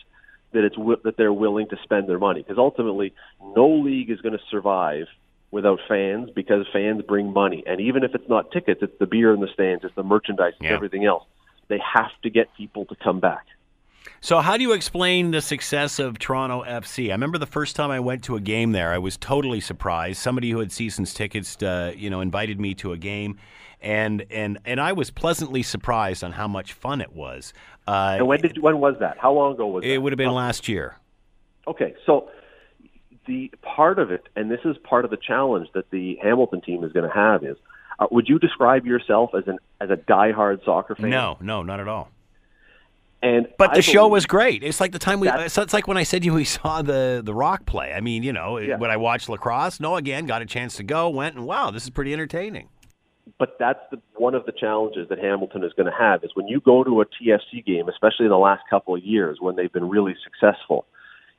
that 0.52 0.64
it's 0.64 0.76
wi- 0.76 1.00
that 1.04 1.16
they're 1.18 1.34
willing 1.34 1.68
to 1.70 1.78
spend 1.84 2.10
their 2.10 2.20
money. 2.20 2.42
Because 2.42 2.58
ultimately, 2.58 3.14
no 3.56 3.68
league 3.70 4.10
is 4.10 4.20
going 4.22 4.34
to 4.34 4.44
survive 4.50 5.06
without 5.52 5.80
fans 5.88 6.30
because 6.36 6.66
fans 6.72 7.02
bring 7.08 7.34
money, 7.34 7.64
and 7.66 7.80
even 7.82 8.04
if 8.04 8.14
it's 8.14 8.30
not 8.30 8.52
tickets, 8.52 8.82
it's 8.84 8.98
the 9.00 9.08
beer 9.08 9.34
in 9.34 9.40
the 9.40 9.48
stands, 9.54 9.84
it's 9.84 9.96
the 9.96 10.04
merchandise, 10.04 10.54
it's 10.60 10.64
Yeah. 10.66 10.74
everything 10.74 11.06
else. 11.06 11.24
They 11.70 11.80
have 11.80 12.12
to 12.24 12.30
get 12.30 12.50
people 12.56 12.86
to 12.86 12.96
come 12.96 13.20
back. 13.20 13.46
So, 14.22 14.40
how 14.40 14.58
do 14.58 14.64
you 14.64 14.74
explain 14.74 15.32
the 15.32 15.42
success 15.42 15.98
of 16.00 16.20
Toronto 16.20 16.64
FC? 16.64 17.10
I 17.10 17.12
remember 17.12 17.38
the 17.38 17.46
first 17.46 17.76
time 17.76 17.90
I 17.92 18.00
went 18.00 18.24
to 18.26 18.36
a 18.36 18.40
game 18.42 18.72
there, 18.74 18.92
I 18.92 18.98
was 18.98 19.18
totally 19.18 19.60
surprised. 19.60 20.20
Somebody 20.20 20.52
who 20.52 20.60
had 20.60 20.72
seasons 20.72 21.14
tickets, 21.14 21.62
uh, 21.64 21.94
you 21.96 22.10
know, 22.10 22.20
invited 22.22 22.60
me 22.60 22.74
to 22.76 22.92
a 22.92 22.98
game, 22.98 23.38
and 23.82 24.26
and 24.30 24.60
and 24.66 24.80
I 24.80 24.94
was 24.94 25.10
pleasantly 25.10 25.64
surprised 25.64 26.24
on 26.24 26.34
how 26.34 26.48
much 26.48 26.74
fun 26.74 27.02
it 27.02 27.14
was. 27.14 27.54
Uh, 27.88 28.16
and 28.18 28.28
when 28.28 28.42
did 28.42 28.58
when 28.62 28.80
was 28.80 28.96
that? 29.00 29.18
How 29.18 29.34
long 29.34 29.54
ago 29.54 29.68
was 29.68 29.84
it? 29.84 29.92
It 29.92 29.98
would 30.00 30.12
have 30.12 30.18
been 30.18 30.34
last 30.34 30.68
year. 30.68 30.96
Okay, 31.68 31.96
so 32.06 32.30
the 33.28 33.52
part 33.62 34.00
of 34.00 34.12
it, 34.12 34.28
and 34.36 34.50
this 34.50 34.62
is 34.66 34.76
part 34.84 35.06
of 35.06 35.12
the 35.12 35.18
challenge 35.18 35.70
that 35.74 35.90
the 35.92 36.18
Hamilton 36.22 36.62
team 36.62 36.84
is 36.84 36.92
going 36.92 37.08
to 37.08 37.16
have, 37.16 37.44
is 37.44 37.58
uh, 38.00 38.08
would 38.12 38.28
you 38.28 38.40
describe 38.40 38.86
yourself 38.86 39.32
as 39.36 39.48
an 39.48 39.58
as 39.80 39.90
a 39.90 39.96
diehard 39.96 40.64
soccer 40.66 40.96
fan? 40.96 41.10
No, 41.10 41.38
no, 41.40 41.64
not 41.64 41.80
at 41.80 41.88
all. 41.88 42.10
And 43.22 43.48
but 43.58 43.74
the 43.74 43.82
show 43.82 44.08
was 44.08 44.26
great. 44.26 44.64
It's 44.64 44.80
like 44.80 44.94
the 44.94 45.00
time 45.00 45.20
we. 45.20 45.30
It's, 45.30 45.58
it's 45.58 45.74
like 45.74 45.88
when 45.88 45.98
I 45.98 46.04
said 46.04 46.24
you 46.24 46.34
we 46.34 46.46
saw 46.46 46.82
the 46.82 47.22
the 47.24 47.34
Rock 47.34 47.66
play. 47.66 47.94
I 47.94 48.00
mean, 48.00 48.24
you 48.24 48.32
know, 48.32 48.58
yeah. 48.58 48.78
when 48.78 48.92
I 48.92 48.98
watched 48.98 49.28
lacrosse. 49.28 49.80
No, 49.80 49.98
again, 49.98 50.26
got 50.26 50.42
a 50.42 50.46
chance 50.46 50.78
to 50.78 50.84
go, 50.84 51.10
went, 51.10 51.36
and 51.36 51.46
wow, 51.46 51.70
this 51.70 51.84
is 51.84 51.90
pretty 51.90 52.14
entertaining. 52.14 52.70
But 53.38 53.58
that's 53.60 53.80
the, 53.92 54.02
one 54.16 54.36
of 54.36 54.46
the 54.46 54.52
challenges 54.52 55.10
that 55.10 55.20
Hamilton 55.20 55.64
is 55.64 55.74
going 55.74 55.92
to 55.92 55.98
have 55.98 56.24
is 56.24 56.32
when 56.34 56.48
you 56.48 56.60
go 56.60 56.84
to 56.84 57.02
a 57.02 57.06
TFC 57.06 57.66
game, 57.66 57.88
especially 57.90 58.26
in 58.26 58.32
the 58.32 58.38
last 58.38 58.64
couple 58.70 58.96
of 58.96 59.04
years 59.04 59.38
when 59.40 59.56
they've 59.56 59.72
been 59.72 59.90
really 59.90 60.16
successful. 60.24 60.86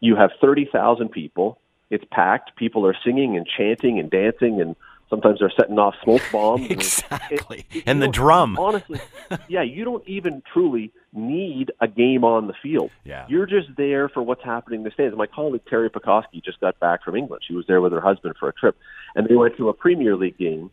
You 0.01 0.17
have 0.17 0.31
thirty 0.41 0.69
thousand 0.71 1.11
people. 1.11 1.61
It's 1.91 2.05
packed. 2.11 2.57
People 2.57 2.87
are 2.87 2.97
singing 3.05 3.37
and 3.37 3.47
chanting 3.47 3.99
and 3.99 4.11
dancing 4.11 4.61
and 4.61 4.77
Sometimes 5.11 5.41
they're 5.41 5.53
setting 5.59 5.79
off 5.79 5.95
smoke 6.05 6.23
bombs. 6.33 6.71
exactly. 6.71 7.67
It, 7.73 7.83
and 7.87 8.01
the 8.01 8.09
drum. 8.09 8.57
Honestly, 8.57 9.01
yeah, 9.49 9.63
you 9.63 9.85
don't 9.85 10.07
even 10.09 10.41
truly 10.53 10.93
need 11.13 11.73
a 11.81 11.89
game 11.89 12.25
on 12.25 12.47
the 12.47 12.55
field. 12.63 12.93
Yeah. 13.05 13.27
You're 13.29 13.47
just 13.47 13.69
there 13.77 14.09
for 14.09 14.23
what's 14.23 14.45
happening 14.45 14.81
in 14.81 14.85
the 14.85 14.93
stands. 14.93 15.17
My 15.17 15.27
colleague 15.27 15.63
Teri 15.71 15.91
Pecoskie 15.91 16.43
just 16.43 16.61
got 16.61 16.79
back 16.79 17.03
from 17.03 17.17
England. 17.17 17.43
She 17.47 17.55
was 17.55 17.67
there 17.67 17.81
with 17.81 17.93
her 17.93 18.01
husband 18.01 18.37
for 18.39 18.49
a 18.49 18.53
trip, 18.53 18.77
and 19.17 19.27
they 19.27 19.35
went 19.35 19.57
to 19.57 19.69
a 19.69 19.75
Premier 19.75 20.17
League 20.17 20.39
game 20.39 20.71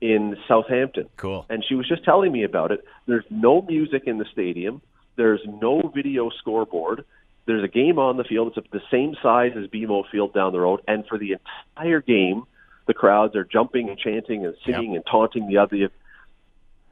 in 0.00 0.36
Southampton. 0.48 1.08
Cool. 1.16 1.46
And 1.48 1.64
she 1.66 1.74
was 1.74 1.86
just 1.88 2.04
telling 2.04 2.32
me 2.32 2.44
about 2.44 2.72
it. 2.72 2.84
There's 3.06 3.24
no 3.30 3.62
music 3.62 4.04
in 4.06 4.18
the 4.18 4.24
stadium. 4.32 4.80
There's 5.16 5.40
no 5.46 5.92
video 5.94 6.30
scoreboard. 6.30 7.04
There's 7.46 7.64
a 7.64 7.68
game 7.68 7.98
on 7.98 8.16
the 8.16 8.24
field. 8.24 8.52
It's 8.56 8.70
the 8.70 8.82
same 8.90 9.16
size 9.22 9.52
as 9.56 9.66
BMO 9.66 10.04
Field 10.10 10.32
down 10.32 10.52
the 10.52 10.60
road, 10.60 10.80
and 10.86 11.06
for 11.06 11.18
the 11.18 11.32
entire 11.32 12.00
game, 12.00 12.44
the 12.86 12.94
crowds 12.94 13.34
are 13.34 13.44
jumping 13.44 13.88
and 13.88 13.98
chanting 13.98 14.44
and 14.44 14.54
singing 14.64 14.92
yep. 14.92 14.96
and 14.96 15.06
taunting 15.06 15.48
the 15.48 15.58
other. 15.58 15.90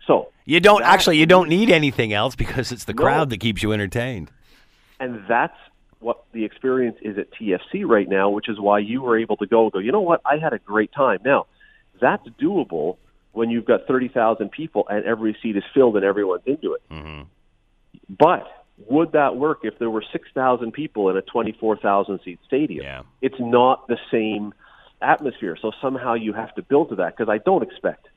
So 0.06 0.30
you 0.44 0.60
don't 0.60 0.82
actually 0.82 1.18
you 1.18 1.26
don't 1.26 1.48
need 1.48 1.70
anything 1.70 2.12
else 2.12 2.34
because 2.34 2.72
it's 2.72 2.84
the 2.84 2.94
no. 2.94 3.02
crowd 3.02 3.30
that 3.30 3.38
keeps 3.38 3.62
you 3.62 3.72
entertained. 3.72 4.30
And 5.00 5.22
that's 5.28 5.56
what 6.00 6.24
the 6.32 6.44
experience 6.44 6.98
is 7.02 7.18
at 7.18 7.30
TFC 7.32 7.84
right 7.84 8.08
now, 8.08 8.30
which 8.30 8.48
is 8.48 8.58
why 8.58 8.78
you 8.78 9.02
were 9.02 9.18
able 9.18 9.36
to 9.38 9.46
go. 9.46 9.70
Go, 9.70 9.78
you 9.78 9.92
know 9.92 10.00
what? 10.00 10.20
I 10.24 10.38
had 10.38 10.52
a 10.52 10.58
great 10.58 10.92
time. 10.92 11.20
Now, 11.24 11.46
that's 12.00 12.26
doable 12.40 12.96
when 13.32 13.50
you've 13.50 13.64
got 13.64 13.86
thirty 13.86 14.08
thousand 14.08 14.50
people 14.50 14.86
and 14.88 15.04
every 15.04 15.36
seat 15.42 15.56
is 15.56 15.64
filled 15.74 15.96
and 15.96 16.04
everyone's 16.04 16.42
into 16.46 16.74
it. 16.74 16.82
Mm-hmm. 16.90 17.22
But 18.18 18.46
would 18.88 19.12
that 19.12 19.36
work 19.36 19.60
if 19.62 19.78
there 19.78 19.90
were 19.90 20.04
six 20.12 20.28
thousand 20.34 20.72
people 20.72 21.10
in 21.10 21.16
a 21.16 21.22
twenty-four 21.22 21.76
thousand 21.78 22.20
seat 22.24 22.38
stadium? 22.46 22.84
Yeah. 22.84 23.02
It's 23.20 23.38
not 23.38 23.86
the 23.88 23.98
same 24.10 24.54
atmosphere. 25.00 25.56
So 25.60 25.72
somehow 25.80 26.14
you 26.14 26.32
have 26.32 26.54
to 26.56 26.62
build 26.62 26.90
to 26.90 26.96
that 26.96 27.16
because 27.16 27.30
I 27.30 27.38
don't 27.38 27.62
expect 27.62 28.08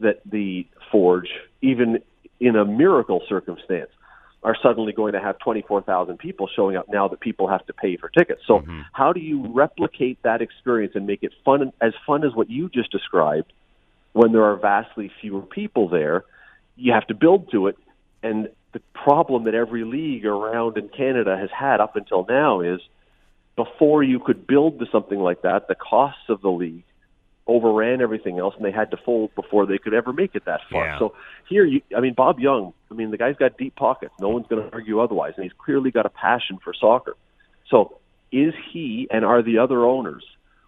that 0.00 0.20
the 0.24 0.66
Forge, 0.92 1.30
even 1.60 2.02
in 2.40 2.56
a 2.56 2.64
miracle 2.64 3.22
circumstance, 3.28 3.90
are 4.42 4.56
suddenly 4.62 4.92
going 4.92 5.14
to 5.14 5.20
have 5.20 5.38
24,000 5.40 6.18
people 6.18 6.48
showing 6.54 6.76
up 6.76 6.86
now 6.88 7.08
that 7.08 7.20
people 7.20 7.48
have 7.48 7.64
to 7.66 7.72
pay 7.72 7.96
for 7.96 8.08
tickets. 8.08 8.42
So 8.46 8.60
mm-hmm. 8.60 8.82
how 8.92 9.12
do 9.12 9.20
you 9.20 9.52
replicate 9.52 10.22
that 10.22 10.42
experience 10.42 10.94
and 10.94 11.06
make 11.06 11.22
it 11.22 11.32
fun 11.44 11.72
as 11.80 11.92
fun 12.06 12.24
as 12.24 12.34
what 12.34 12.48
you 12.48 12.68
just 12.68 12.92
described 12.92 13.52
when 14.12 14.32
there 14.32 14.44
are 14.44 14.56
vastly 14.56 15.10
fewer 15.20 15.42
people 15.42 15.88
there? 15.88 16.24
You 16.76 16.92
have 16.92 17.06
to 17.08 17.14
build 17.14 17.50
to 17.50 17.66
it 17.66 17.76
and 18.22 18.48
the 18.72 18.80
problem 18.92 19.44
that 19.44 19.54
every 19.54 19.84
league 19.84 20.26
around 20.26 20.76
in 20.76 20.88
Canada 20.88 21.36
has 21.36 21.50
had 21.50 21.80
up 21.80 21.96
until 21.96 22.26
now 22.28 22.60
is 22.60 22.80
before 23.56 24.02
you 24.02 24.20
could 24.20 24.46
build 24.46 24.78
to 24.78 24.86
something 24.92 25.18
like 25.18 25.42
that, 25.42 25.68
the 25.68 25.74
costs 25.74 26.28
of 26.28 26.42
the 26.42 26.50
league 26.50 26.84
overran 27.48 28.00
everything 28.00 28.38
else, 28.38 28.54
and 28.56 28.64
they 28.64 28.70
had 28.70 28.90
to 28.90 28.96
fold 28.96 29.34
before 29.34 29.66
they 29.66 29.78
could 29.78 29.94
ever 29.94 30.12
make 30.12 30.34
it 30.34 30.44
that 30.44 30.60
far. 30.70 30.84
Yeah. 30.84 30.98
So 30.98 31.14
here, 31.48 31.64
you, 31.64 31.80
I 31.96 32.00
mean, 32.00 32.14
Bob 32.14 32.38
Young, 32.38 32.72
I 32.90 32.94
mean, 32.94 33.10
the 33.10 33.16
guy's 33.16 33.36
got 33.36 33.56
deep 33.56 33.74
pockets. 33.74 34.12
No 34.20 34.28
one's 34.28 34.46
going 34.46 34.62
to 34.62 34.72
argue 34.72 35.00
otherwise, 35.00 35.32
and 35.36 35.44
he's 35.44 35.52
clearly 35.58 35.90
got 35.90 36.06
a 36.06 36.10
passion 36.10 36.58
for 36.62 36.74
soccer. 36.74 37.16
So 37.70 37.98
is 38.30 38.54
he 38.72 39.08
and 39.10 39.24
are 39.24 39.42
the 39.42 39.58
other 39.58 39.84
owners 39.84 40.24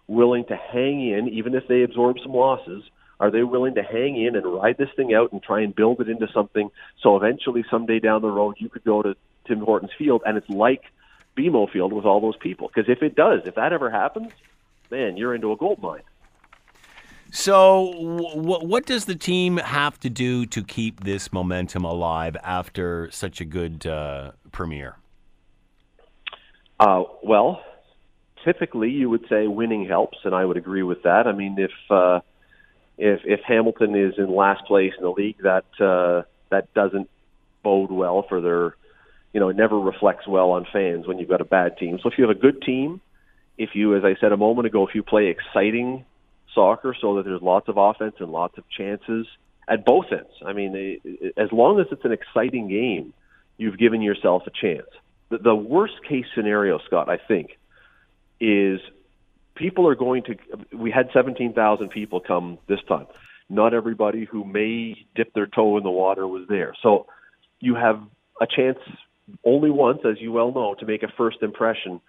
willing 0.07 0.45
to 0.45 0.55
hang 0.55 1.07
in, 1.07 1.29
even 1.29 1.55
if 1.55 1.67
they 1.67 1.83
absorb 1.83 2.17
some 2.21 2.33
losses? 2.33 2.83
Are 3.19 3.31
they 3.31 3.43
willing 3.43 3.75
to 3.75 3.83
hang 3.83 4.21
in 4.21 4.35
and 4.35 4.45
ride 4.45 4.77
this 4.77 4.89
thing 4.95 5.13
out 5.13 5.31
and 5.31 5.41
try 5.41 5.61
and 5.61 5.75
build 5.75 6.01
it 6.01 6.09
into 6.09 6.27
something 6.33 6.71
so 7.01 7.15
eventually 7.15 7.63
someday 7.69 7.99
down 7.99 8.23
the 8.23 8.31
road 8.31 8.55
you 8.57 8.67
could 8.67 8.83
go 8.83 9.03
to 9.03 9.15
Tim 9.45 9.59
Hortons 9.59 9.91
Field 9.97 10.23
and 10.25 10.37
it's 10.37 10.49
like– 10.49 10.83
BMO 11.37 11.71
Field 11.71 11.93
with 11.93 12.05
all 12.05 12.19
those 12.19 12.37
people. 12.37 12.69
Because 12.73 12.89
if 12.89 13.01
it 13.01 13.15
does, 13.15 13.41
if 13.45 13.55
that 13.55 13.73
ever 13.73 13.89
happens, 13.89 14.31
man, 14.89 15.17
you're 15.17 15.33
into 15.33 15.51
a 15.51 15.57
gold 15.57 15.81
mine. 15.81 16.01
So, 17.31 17.93
w- 17.93 18.67
what 18.67 18.85
does 18.85 19.05
the 19.05 19.15
team 19.15 19.57
have 19.57 19.97
to 20.01 20.09
do 20.09 20.45
to 20.47 20.63
keep 20.63 21.05
this 21.05 21.31
momentum 21.31 21.85
alive 21.85 22.35
after 22.43 23.09
such 23.11 23.39
a 23.39 23.45
good 23.45 23.87
uh, 23.87 24.31
premiere? 24.51 24.97
Uh, 26.77 27.03
well, 27.23 27.63
typically 28.43 28.89
you 28.89 29.09
would 29.09 29.25
say 29.29 29.47
winning 29.47 29.87
helps, 29.87 30.17
and 30.25 30.35
I 30.35 30.43
would 30.43 30.57
agree 30.57 30.83
with 30.83 31.03
that. 31.03 31.25
I 31.25 31.31
mean, 31.31 31.57
if 31.57 31.71
uh, 31.89 32.19
if 32.97 33.21
if 33.23 33.39
Hamilton 33.47 33.95
is 33.95 34.15
in 34.17 34.35
last 34.35 34.65
place 34.65 34.91
in 34.97 35.03
the 35.03 35.11
league, 35.11 35.37
that 35.43 35.65
uh, 35.79 36.23
that 36.49 36.73
doesn't 36.73 37.09
bode 37.63 37.91
well 37.91 38.25
for 38.27 38.41
their 38.41 38.75
you 39.33 39.39
know, 39.39 39.49
it 39.49 39.55
never 39.55 39.79
reflects 39.79 40.27
well 40.27 40.51
on 40.51 40.65
fans 40.73 41.07
when 41.07 41.17
you've 41.17 41.29
got 41.29 41.39
a 41.39 41.45
bad 41.45 41.77
team. 41.77 41.99
So 42.03 42.09
if 42.09 42.17
you 42.17 42.27
have 42.27 42.35
a 42.35 42.39
good 42.39 42.61
team, 42.61 42.99
if 43.57 43.69
you, 43.73 43.95
as 43.95 44.03
I 44.03 44.15
said 44.19 44.33
a 44.33 44.37
moment 44.37 44.67
ago, 44.67 44.85
if 44.85 44.93
you 44.93 45.03
play 45.03 45.27
exciting 45.27 46.03
soccer 46.53 46.95
so 46.99 47.15
that 47.15 47.25
there's 47.25 47.41
lots 47.41 47.67
of 47.67 47.77
offense 47.77 48.15
and 48.19 48.31
lots 48.31 48.57
of 48.57 48.63
chances 48.69 49.27
at 49.71 49.85
both 49.85 50.05
ends, 50.11 50.31
I 50.45 50.53
mean, 50.53 50.99
as 51.37 51.51
long 51.51 51.79
as 51.79 51.87
it's 51.91 52.03
an 52.03 52.11
exciting 52.11 52.67
game, 52.67 53.13
you've 53.57 53.77
given 53.77 54.01
yourself 54.01 54.43
a 54.45 54.51
chance. 54.51 54.87
The, 55.29 55.55
worst 55.55 55.93
case 56.07 56.25
scenario, 56.35 56.79
Scott, 56.79 57.09
I 57.09 57.17
think, 57.17 57.57
is 58.41 58.81
people 59.55 59.87
are 59.87 59.95
going 59.95 60.23
to. 60.23 60.35
We 60.75 60.91
had 60.91 61.09
17,000 61.13 61.89
people 61.89 62.19
come 62.19 62.57
this 62.67 62.79
time. 62.87 63.07
Not 63.49 63.73
everybody 63.73 64.25
who 64.25 64.43
may 64.43 65.05
dip 65.15 65.33
their 65.33 65.47
toe 65.47 65.77
in 65.77 65.83
the 65.83 65.91
water 65.91 66.27
was 66.27 66.47
there. 66.49 66.73
So 66.83 67.05
you 67.61 67.75
have 67.75 68.01
a 68.41 68.47
chance 68.47 68.79
only 69.45 69.69
once, 69.69 69.99
as 70.03 70.19
you 70.19 70.33
well 70.33 70.51
know, 70.51 70.75
to 70.79 70.85
make 70.85 71.03
a 71.03 71.07
first 71.15 71.37
impression. 71.41 72.01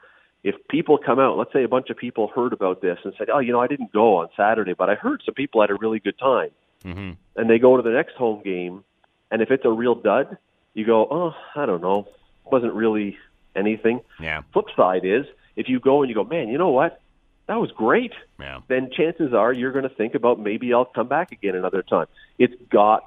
If 0.45 0.57
people 0.69 0.99
come 0.99 1.21
out, 1.21 1.39
let's 1.39 1.53
say 1.53 1.63
a 1.63 1.69
bunch 1.69 1.91
of 1.91 1.97
people 1.97 2.29
heard 2.35 2.53
about 2.53 2.81
this 2.81 2.99
and 3.05 3.13
said, 3.17 3.31
"Oh, 3.31 3.39
you 3.39 3.53
know, 3.53 3.61
I 3.61 3.69
didn't 3.69 3.93
go 3.93 4.17
on 4.17 4.29
Saturday, 4.37 4.75
but 4.75 4.91
I 4.91 4.95
heard 4.95 5.23
some 5.25 5.35
people 5.35 5.61
had 5.61 5.71
a 5.71 5.75
really 5.75 6.01
good 6.01 6.19
time," 6.19 6.51
mm-hmm. 6.85 7.13
and 7.37 7.51
they 7.51 7.59
go 7.59 7.77
to 7.77 7.83
the 7.83 7.91
next 7.91 8.17
home 8.17 8.43
game, 8.43 8.83
and 9.31 9.41
if 9.41 9.51
it's 9.51 9.65
a 9.65 9.71
real 9.71 9.95
dud, 9.95 10.37
you 10.75 10.85
go, 10.85 11.07
"Oh, 11.11 11.35
I 11.55 11.67
don't 11.67 11.81
know, 11.81 12.09
wasn't 12.45 12.75
really 12.75 13.17
anything." 13.55 14.01
Yeah. 14.21 14.43
Flip 14.53 14.67
side 14.77 15.05
is 15.05 15.27
if 15.55 15.69
you 15.69 15.79
go 15.79 16.03
and 16.03 16.09
you 16.09 16.15
go, 16.15 16.25
"Man, 16.25 16.49
you 16.49 16.59
know 16.59 16.71
what? 16.71 17.01
That 17.47 17.61
was 17.61 17.71
great." 17.71 18.13
Yeah. 18.41 18.61
Then 18.67 18.91
chances 18.91 19.33
are 19.33 19.53
you're 19.53 19.73
going 19.73 19.89
to 19.89 19.95
think 19.95 20.17
about 20.17 20.41
maybe 20.41 20.75
I'll 20.75 20.85
come 20.85 21.09
back 21.09 21.31
again 21.31 21.55
another 21.55 21.83
time. 21.83 22.07
It's 22.39 22.55
got 22.69 23.05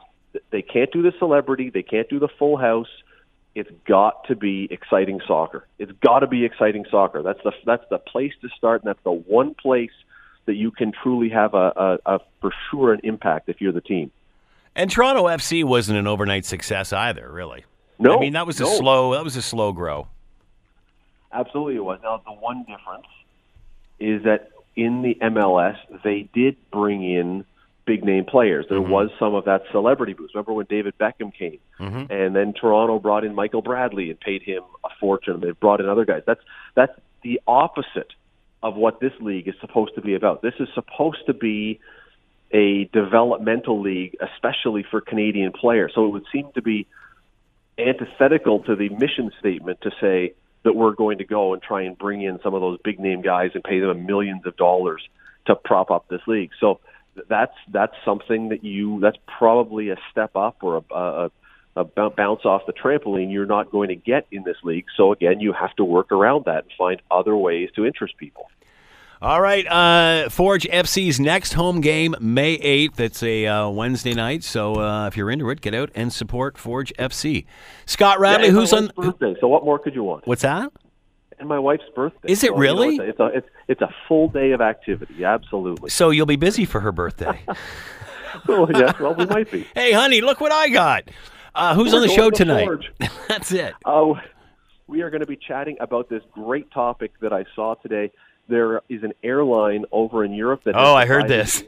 they 0.52 0.62
can't 0.62 0.92
do 0.92 1.02
the 1.02 1.14
celebrity, 1.20 1.70
they 1.70 1.84
can't 1.84 2.10
do 2.10 2.20
the 2.20 2.28
full 2.28 2.58
house 2.58 2.90
it's 3.56 3.72
got 3.88 4.28
to 4.28 4.36
be 4.36 4.68
exciting 4.70 5.22
soccer. 5.26 5.66
It's 5.80 5.92
got 6.04 6.20
to 6.20 6.28
be 6.28 6.44
exciting 6.44 6.86
soccer. 6.92 7.24
That's 7.24 7.42
the 7.44 7.54
that's 7.66 7.86
the 7.90 7.98
place 7.98 8.34
to 8.42 8.50
start, 8.50 8.84
and 8.84 8.90
that's 8.90 9.04
the 9.04 9.12
one 9.12 9.56
place 9.56 9.92
that 10.46 10.56
you 10.56 10.70
can 10.70 10.92
truly 10.92 11.30
have 11.30 11.54
a, 11.54 11.98
a, 12.06 12.16
a 12.16 12.20
for 12.42 12.52
sure 12.70 12.94
an 12.94 13.00
impact 13.04 13.50
if 13.50 13.62
you're 13.62 13.72
the 13.72 13.82
team. 13.82 14.12
And 14.76 14.92
Toronto 14.92 15.24
FC 15.24 15.64
wasn't 15.64 15.98
an 15.98 16.06
overnight 16.06 16.46
success 16.46 16.92
either, 16.92 17.32
really. 17.32 17.64
No, 17.98 18.18
I 18.18 18.20
mean 18.20 18.34
that 18.34 18.46
was 18.46 18.60
no. 18.60 18.72
a 18.72 18.76
slow 18.76 19.14
that 19.14 19.24
was 19.24 19.38
a 19.38 19.42
slow 19.42 19.72
grow. 19.72 20.08
Absolutely, 21.32 21.78
it 21.78 21.84
was. 21.84 22.00
Now 22.04 22.22
the 22.26 22.34
one 22.34 22.66
difference 22.68 23.08
is 24.00 24.24
that 24.24 24.52
in 24.76 25.02
the 25.02 25.16
MLS 25.16 25.78
they 26.04 26.30
did 26.34 26.58
bring 26.72 27.04
in 27.04 27.46
big 27.86 28.04
name 28.04 28.26
players. 28.26 28.66
There 28.70 28.80
mm-hmm. 28.80 28.92
was 28.92 29.10
some 29.20 29.36
of 29.36 29.46
that 29.46 29.64
celebrity 29.72 30.14
boost. 30.14 30.34
Remember 30.34 30.54
when 30.54 30.66
David 30.70 30.98
Beckham 30.98 31.34
came, 31.34 31.60
mm-hmm. 31.80 32.12
and 32.12 32.36
then 32.36 32.54
Toronto 32.54 33.00
brought 33.00 33.24
in 33.24 33.36
Michael 33.36 33.62
Bradley 33.62 34.10
and 34.10 34.20
paid 34.20 34.42
him 34.42 34.64
a 34.84 34.90
fortune. 35.00 35.40
They 35.40 35.52
brought 35.52 35.80
in 35.80 35.90
other 35.90 36.06
guys. 36.06 36.24
That's 36.26 36.42
that's 36.76 36.94
the 37.24 37.42
opposite 37.48 38.14
of 38.64 38.76
what 38.76 39.00
this 39.00 39.14
league 39.20 39.48
is 39.48 39.56
supposed 39.62 39.96
to 39.96 40.02
be 40.02 40.16
about. 40.16 40.42
This 40.42 40.56
is 40.60 40.68
supposed 40.74 41.26
to 41.28 41.34
be 41.34 41.80
a 42.52 42.86
developmental 42.86 43.82
league, 43.82 44.16
especially 44.22 44.86
for 44.90 45.02
Canadian 45.02 45.52
players. 45.52 45.92
So 45.94 46.06
it 46.06 46.10
would 46.10 46.26
seem 46.32 46.52
to 46.56 46.62
be 46.62 46.88
antithetical 47.78 48.60
to 48.64 48.76
the 48.76 48.90
mission 48.90 49.32
statement 49.40 49.82
to 49.82 49.92
say 50.00 50.34
that 50.64 50.74
we're 50.74 50.94
going 50.94 51.20
to 51.20 51.26
go 51.26 51.54
and 51.54 51.62
try 51.62 51.84
and 51.84 51.98
bring 51.98 52.22
in 52.22 52.40
some 52.42 52.54
of 52.54 52.62
those 52.62 52.80
big 52.84 53.00
name 53.00 53.22
guys 53.22 53.52
and 53.54 53.64
pay 53.64 53.80
them 53.80 54.06
millions 54.06 54.46
of 54.46 54.56
dollars 54.58 55.08
to 55.46 55.56
prop 55.56 55.92
up 55.92 56.08
this 56.08 56.22
league. 56.26 56.52
So 56.60 56.80
that's 57.30 57.56
that's 57.72 57.96
something 58.04 58.50
that 58.50 58.64
you 58.64 59.00
that's 59.00 59.18
probably 59.38 59.90
a 59.90 59.98
step 60.12 60.36
up 60.36 60.58
or 60.62 60.84
a, 60.92 60.96
a, 60.96 61.32
a 61.76 62.10
bounce 62.10 62.46
off 62.46 62.66
the 62.66 62.74
trampoline 62.74 63.32
you're 63.32 63.46
not 63.46 63.72
going 63.72 63.90
to 63.90 63.96
get 63.96 64.28
in 64.32 64.44
this 64.44 64.58
league. 64.64 64.86
So 64.96 65.12
again, 65.12 65.40
you 65.40 65.54
have 65.54 65.76
to 65.76 65.84
work 65.84 66.12
around 66.12 66.46
that 66.46 66.64
and 66.64 66.72
find 66.78 67.02
other 67.12 67.36
ways 67.36 67.70
to 67.76 67.86
interest 67.86 68.18
people. 68.18 68.50
All 69.22 69.42
right, 69.42 69.66
uh, 69.66 70.30
Forge 70.30 70.66
FC's 70.66 71.22
next 71.22 71.54
home 71.54 71.80
game, 71.80 72.16
May 72.20 72.58
8th. 72.58 73.00
It's 73.00 73.24
a 73.24 73.48
uh, 73.48 73.70
Wednesday 73.70 74.14
night, 74.14 74.44
so 74.44 74.76
uh, 74.76 75.08
if 75.08 75.16
you're 75.16 75.32
into 75.32 75.50
it, 75.50 75.62
get 75.62 75.74
out 75.74 75.90
and 75.96 76.12
support 76.12 76.58
Forge 76.58 76.94
FC. 77.00 77.46
Scott 77.86 78.20
Radley, 78.20 78.48
yeah, 78.48 78.54
who's 78.54 78.74
on 78.74 78.92
birthday. 78.96 79.34
So 79.40 79.48
what 79.48 79.64
more 79.64 79.80
could 79.80 79.96
you 79.96 80.04
want? 80.04 80.28
What's 80.28 80.42
that? 80.42 80.72
And 81.40 81.50
my 81.50 81.60
wife's 81.60 81.84
birthday. 81.96 82.32
Is 82.32 82.44
it 82.44 82.48
so, 82.48 82.58
really? 82.58 82.92
You 82.96 82.98
know, 82.98 83.04
it's, 83.06 83.20
a, 83.20 83.26
it's, 83.26 83.48
a, 83.48 83.72
it's 83.72 83.82
a 83.82 83.94
full 84.08 84.30
day 84.30 84.52
of 84.52 84.62
activity. 84.62 85.24
Absolutely. 85.26 85.90
So 85.90 86.10
you'll 86.10 86.26
be 86.26 86.36
busy 86.38 86.66
for 86.66 86.80
her 86.80 86.92
birthday. 86.92 87.42
well, 88.48 88.70
yes. 88.72 89.00
Well, 89.00 89.16
we 89.16 89.26
might 89.26 89.52
be. 89.52 89.68
hey, 89.76 89.92
honey, 89.92 90.22
look 90.22 90.40
what 90.40 90.52
I 90.52 90.70
got. 90.70 91.10
Uh, 91.54 91.76
who's 91.76 91.92
We're 91.94 92.02
on 92.02 92.08
the 92.08 92.14
show 92.14 92.30
to 92.30 92.38
tonight? 92.38 92.80
That's 93.28 93.52
it. 93.52 93.74
Oh, 93.86 94.18
we 94.88 95.02
are 95.02 95.10
going 95.10 95.22
to 95.22 95.28
be 95.28 95.38
chatting 95.38 95.78
about 95.80 96.10
this 96.10 96.22
great 96.32 96.72
topic 96.72 97.12
that 97.22 97.34
I 97.34 97.46
saw 97.56 97.76
today. 97.76 98.12
There 98.48 98.82
is 98.90 99.04
an 99.04 99.14
airline 99.24 99.86
over 99.92 100.24
in 100.24 100.34
Europe 100.34 100.64
that. 100.66 100.76
Oh, 100.78 100.94
I 100.94 101.06
heard 101.06 101.28
this. 101.28 101.64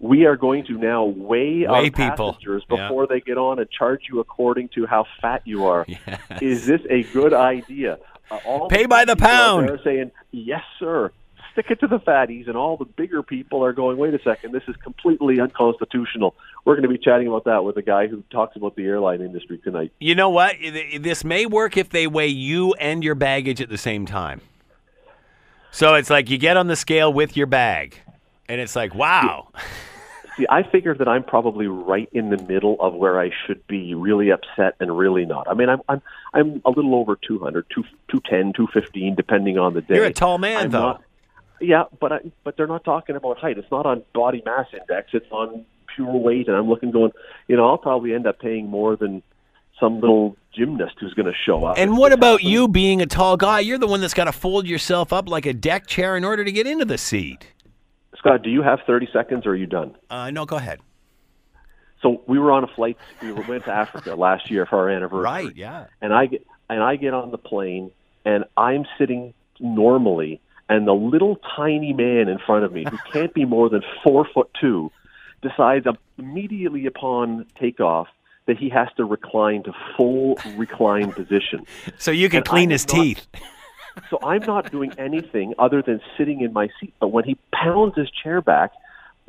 We 0.00 0.26
are 0.26 0.36
going 0.36 0.64
to 0.66 0.74
now 0.74 1.06
weigh, 1.06 1.66
our 1.66 1.82
Weigh 1.82 1.90
people. 1.90 2.34
passengers 2.34 2.62
Yeah. 2.70 2.86
before 2.86 3.08
they 3.08 3.20
get 3.20 3.36
on 3.36 3.58
and 3.58 3.68
charge 3.68 4.02
you 4.08 4.20
according 4.20 4.68
to 4.70 4.86
how 4.86 5.06
fat 5.20 5.42
you 5.44 5.66
are. 5.66 5.84
Yes. 5.88 6.20
Is 6.40 6.66
this 6.66 6.80
a 6.88 7.02
good 7.04 7.32
idea? 7.34 7.98
Uh, 8.30 8.66
Pay 8.68 8.86
by 8.86 9.04
the 9.04 9.16
pound. 9.16 9.68
They're 9.68 9.80
saying 9.82 10.10
yes, 10.30 10.62
sir. 10.78 11.12
Stick 11.52 11.66
it 11.70 11.80
to 11.80 11.88
the 11.88 11.98
fatties, 11.98 12.46
and 12.46 12.56
all 12.56 12.76
the 12.76 12.84
bigger 12.84 13.22
people 13.22 13.64
are 13.64 13.72
going. 13.72 13.96
Wait 13.96 14.14
a 14.14 14.22
second, 14.22 14.52
this 14.52 14.62
is 14.68 14.76
completely 14.76 15.40
unconstitutional. 15.40 16.34
We're 16.64 16.74
going 16.74 16.84
to 16.84 16.88
be 16.88 16.98
chatting 16.98 17.26
about 17.26 17.44
that 17.44 17.64
with 17.64 17.76
a 17.76 17.82
guy 17.82 18.06
who 18.06 18.22
talks 18.30 18.54
about 18.54 18.76
the 18.76 18.84
airline 18.84 19.22
industry 19.22 19.58
tonight. 19.58 19.92
You 19.98 20.14
know 20.14 20.30
what? 20.30 20.54
This 21.00 21.24
may 21.24 21.46
work 21.46 21.76
if 21.76 21.88
they 21.88 22.06
weigh 22.06 22.28
you 22.28 22.74
and 22.74 23.02
your 23.02 23.16
baggage 23.16 23.60
at 23.60 23.70
the 23.70 23.78
same 23.78 24.06
time. 24.06 24.40
So 25.70 25.94
it's 25.94 26.10
like 26.10 26.30
you 26.30 26.38
get 26.38 26.56
on 26.56 26.68
the 26.68 26.76
scale 26.76 27.12
with 27.12 27.36
your 27.36 27.46
bag, 27.46 27.98
and 28.48 28.60
it's 28.60 28.76
like, 28.76 28.94
wow. 28.94 29.48
See, 30.38 30.46
I 30.48 30.62
figure 30.62 30.94
that 30.94 31.08
I'm 31.08 31.24
probably 31.24 31.66
right 31.66 32.08
in 32.12 32.30
the 32.30 32.38
middle 32.38 32.76
of 32.80 32.94
where 32.94 33.20
I 33.20 33.30
should 33.46 33.66
be, 33.66 33.94
really 33.94 34.30
upset 34.30 34.76
and 34.80 34.96
really 34.96 35.26
not. 35.26 35.48
I 35.48 35.54
mean, 35.54 35.68
I'm 35.68 35.80
I'm 35.88 36.00
I'm 36.32 36.62
a 36.64 36.70
little 36.70 36.94
over 36.94 37.16
200, 37.16 37.66
2, 37.74 37.82
210, 37.82 38.52
215, 38.54 39.14
depending 39.16 39.58
on 39.58 39.74
the 39.74 39.80
day. 39.82 39.96
You're 39.96 40.04
a 40.04 40.12
tall 40.12 40.38
man, 40.38 40.64
I'm 40.64 40.70
though. 40.70 40.80
not- 40.80 41.02
yeah, 41.60 41.84
but 41.98 42.12
I, 42.12 42.20
but 42.44 42.56
they're 42.56 42.68
not 42.68 42.84
talking 42.84 43.16
about 43.16 43.38
height. 43.38 43.58
It's 43.58 43.70
not 43.70 43.84
on 43.84 44.04
body 44.14 44.42
mass 44.44 44.66
index. 44.72 45.08
It's 45.12 45.30
on 45.30 45.64
pure 45.94 46.12
weight. 46.16 46.48
And 46.48 46.56
I'm 46.56 46.68
looking, 46.68 46.90
going, 46.90 47.10
you 47.48 47.56
know, 47.56 47.68
I'll 47.68 47.78
probably 47.78 48.14
end 48.14 48.26
up 48.26 48.38
paying 48.38 48.68
more 48.68 48.96
than 48.96 49.22
some 49.80 50.00
little 50.00 50.36
gymnast 50.54 50.94
who's 51.00 51.14
going 51.14 51.26
to 51.26 51.34
show 51.46 51.64
up. 51.64 51.78
And 51.78 51.96
what 51.96 52.12
about 52.12 52.40
happens. 52.40 52.50
you 52.50 52.68
being 52.68 53.00
a 53.00 53.06
tall 53.06 53.36
guy? 53.36 53.60
You're 53.60 53.78
the 53.78 53.86
one 53.86 54.00
that's 54.00 54.14
got 54.14 54.24
to 54.24 54.32
fold 54.32 54.66
yourself 54.66 55.12
up 55.12 55.28
like 55.28 55.46
a 55.46 55.52
deck 55.52 55.86
chair 55.86 56.16
in 56.16 56.24
order 56.24 56.44
to 56.44 56.52
get 56.52 56.66
into 56.66 56.84
the 56.84 56.98
seat. 56.98 57.52
Scott? 58.18 58.42
Do 58.42 58.50
you 58.50 58.62
have 58.62 58.80
30 58.86 59.08
seconds, 59.12 59.46
or 59.46 59.50
are 59.50 59.56
you 59.56 59.66
done? 59.66 59.96
Uh, 60.10 60.30
no, 60.30 60.44
go 60.46 60.56
ahead. 60.56 60.80
So 62.02 62.22
we 62.26 62.38
were 62.38 62.52
on 62.52 62.62
a 62.64 62.68
flight. 62.68 62.96
We 63.22 63.32
went 63.32 63.64
to 63.64 63.72
Africa 63.72 64.14
last 64.16 64.50
year 64.50 64.66
for 64.66 64.76
our 64.78 64.88
anniversary. 64.90 65.22
Right, 65.24 65.56
yeah. 65.56 65.86
and 66.00 66.12
I 66.12 66.26
get 66.26 66.46
and 66.70 66.82
I 66.82 66.96
get 66.96 67.14
on 67.14 67.30
the 67.30 67.38
plane 67.38 67.90
and 68.24 68.44
I'm 68.56 68.84
sitting 68.98 69.34
normally, 69.58 70.40
and 70.68 70.86
the 70.86 70.92
little 70.94 71.36
tiny 71.56 71.92
man 71.92 72.28
in 72.28 72.38
front 72.44 72.64
of 72.64 72.72
me, 72.72 72.84
who 72.88 72.96
can't 73.12 73.34
be 73.34 73.44
more 73.44 73.68
than 73.68 73.82
four 74.04 74.26
foot 74.32 74.50
two, 74.60 74.92
decides 75.42 75.86
immediately 76.18 76.86
upon 76.86 77.46
takeoff 77.58 78.06
that 78.46 78.56
he 78.58 78.68
has 78.68 78.88
to 78.96 79.04
recline 79.04 79.62
to 79.64 79.72
full 79.96 80.38
recline 80.56 81.12
position. 81.12 81.66
So 81.98 82.10
you 82.12 82.28
can 82.28 82.38
And 82.38 82.46
clean 82.46 82.68
am 82.68 82.70
his 82.70 82.86
not- 82.86 82.94
teeth. 83.02 83.26
So 84.10 84.18
I'm 84.22 84.42
not 84.42 84.70
doing 84.70 84.92
anything 84.98 85.54
other 85.58 85.82
than 85.82 86.00
sitting 86.16 86.40
in 86.40 86.52
my 86.52 86.68
seat. 86.80 86.94
But 87.00 87.08
when 87.08 87.24
he 87.24 87.36
pounds 87.52 87.96
his 87.96 88.10
chair 88.10 88.40
back, 88.40 88.72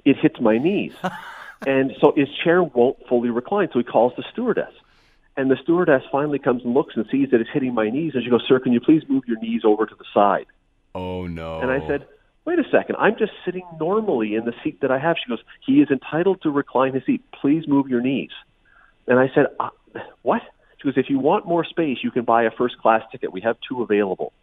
it 0.05 0.17
hits 0.17 0.39
my 0.39 0.57
knees. 0.57 0.93
and 1.67 1.95
so 1.99 2.13
his 2.15 2.29
chair 2.43 2.63
won't 2.63 2.97
fully 3.07 3.29
recline. 3.29 3.69
So 3.73 3.79
he 3.79 3.85
calls 3.85 4.13
the 4.15 4.23
stewardess. 4.31 4.73
And 5.37 5.49
the 5.49 5.57
stewardess 5.63 6.03
finally 6.11 6.39
comes 6.39 6.63
and 6.65 6.73
looks 6.73 6.95
and 6.97 7.05
sees 7.09 7.31
that 7.31 7.39
it's 7.39 7.49
hitting 7.51 7.73
my 7.73 7.89
knees. 7.89 8.13
And 8.13 8.23
she 8.23 8.29
goes, 8.29 8.43
Sir, 8.47 8.59
can 8.59 8.73
you 8.73 8.81
please 8.81 9.03
move 9.07 9.23
your 9.25 9.39
knees 9.39 9.61
over 9.63 9.85
to 9.85 9.95
the 9.95 10.05
side? 10.13 10.47
Oh, 10.93 11.27
no. 11.27 11.59
And 11.61 11.71
I 11.71 11.85
said, 11.87 12.05
Wait 12.45 12.57
a 12.57 12.63
second. 12.71 12.95
I'm 12.97 13.15
just 13.17 13.31
sitting 13.45 13.65
normally 13.79 14.33
in 14.33 14.43
the 14.45 14.53
seat 14.63 14.81
that 14.81 14.91
I 14.91 14.97
have. 14.97 15.17
She 15.23 15.29
goes, 15.29 15.39
He 15.65 15.81
is 15.81 15.89
entitled 15.91 16.41
to 16.41 16.49
recline 16.49 16.93
his 16.93 17.05
seat. 17.05 17.21
Please 17.39 17.67
move 17.67 17.87
your 17.87 18.01
knees. 18.01 18.31
And 19.07 19.19
I 19.19 19.29
said, 19.33 19.47
uh, 19.59 19.69
What? 20.23 20.41
She 20.77 20.87
goes, 20.87 20.97
If 20.97 21.09
you 21.09 21.19
want 21.19 21.45
more 21.45 21.63
space, 21.63 21.99
you 22.01 22.11
can 22.11 22.23
buy 22.23 22.43
a 22.43 22.51
first 22.51 22.77
class 22.79 23.03
ticket. 23.11 23.31
We 23.31 23.41
have 23.41 23.57
two 23.67 23.81
available. 23.81 24.33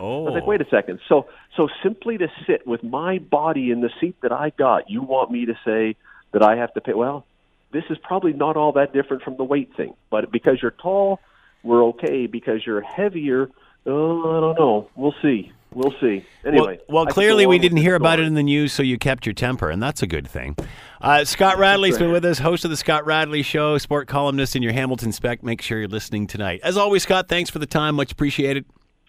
Oh. 0.00 0.26
I 0.26 0.30
was 0.30 0.34
like, 0.34 0.46
wait 0.46 0.60
a 0.60 0.68
second. 0.68 1.00
So, 1.08 1.26
so 1.56 1.68
simply 1.82 2.18
to 2.18 2.28
sit 2.46 2.66
with 2.66 2.82
my 2.82 3.18
body 3.18 3.70
in 3.70 3.80
the 3.80 3.90
seat 4.00 4.16
that 4.22 4.32
I 4.32 4.50
got, 4.50 4.90
you 4.90 5.02
want 5.02 5.30
me 5.30 5.46
to 5.46 5.54
say 5.64 5.96
that 6.32 6.42
I 6.42 6.56
have 6.56 6.72
to 6.74 6.80
pay? 6.80 6.94
Well, 6.94 7.24
this 7.72 7.84
is 7.90 7.98
probably 7.98 8.32
not 8.32 8.56
all 8.56 8.72
that 8.72 8.92
different 8.92 9.22
from 9.22 9.36
the 9.36 9.44
weight 9.44 9.76
thing. 9.76 9.94
But 10.10 10.30
because 10.30 10.58
you're 10.62 10.70
tall, 10.70 11.20
we're 11.62 11.84
okay. 11.86 12.26
Because 12.26 12.64
you're 12.64 12.80
heavier, 12.80 13.50
oh, 13.86 14.36
I 14.36 14.40
don't 14.40 14.58
know. 14.58 14.90
We'll 14.96 15.14
see. 15.22 15.52
We'll 15.74 15.94
see. 16.00 16.24
Anyway. 16.44 16.78
well, 16.88 17.04
well 17.04 17.06
clearly 17.06 17.46
we 17.46 17.58
didn't 17.58 17.78
hear 17.78 17.96
about 17.96 18.20
it 18.20 18.26
in 18.26 18.34
the 18.34 18.44
news, 18.44 18.72
so 18.72 18.82
you 18.82 18.96
kept 18.96 19.26
your 19.26 19.32
temper, 19.32 19.70
and 19.70 19.82
that's 19.82 20.02
a 20.02 20.06
good 20.06 20.28
thing. 20.28 20.56
Uh, 21.00 21.24
Scott 21.24 21.58
Radley's 21.58 21.98
been 21.98 22.12
with 22.12 22.24
us, 22.24 22.38
host 22.38 22.64
of 22.64 22.70
the 22.70 22.76
Scott 22.76 23.04
Radley 23.04 23.42
Show, 23.42 23.76
sport 23.78 24.06
columnist 24.06 24.54
in 24.54 24.62
your 24.62 24.72
Hamilton 24.72 25.10
Spec. 25.10 25.42
Make 25.42 25.60
sure 25.60 25.80
you're 25.80 25.88
listening 25.88 26.28
tonight. 26.28 26.60
As 26.62 26.76
always, 26.76 27.02
Scott, 27.02 27.28
thanks 27.28 27.50
for 27.50 27.58
the 27.58 27.66
time. 27.66 27.96
Much 27.96 28.12
appreciated. 28.12 28.64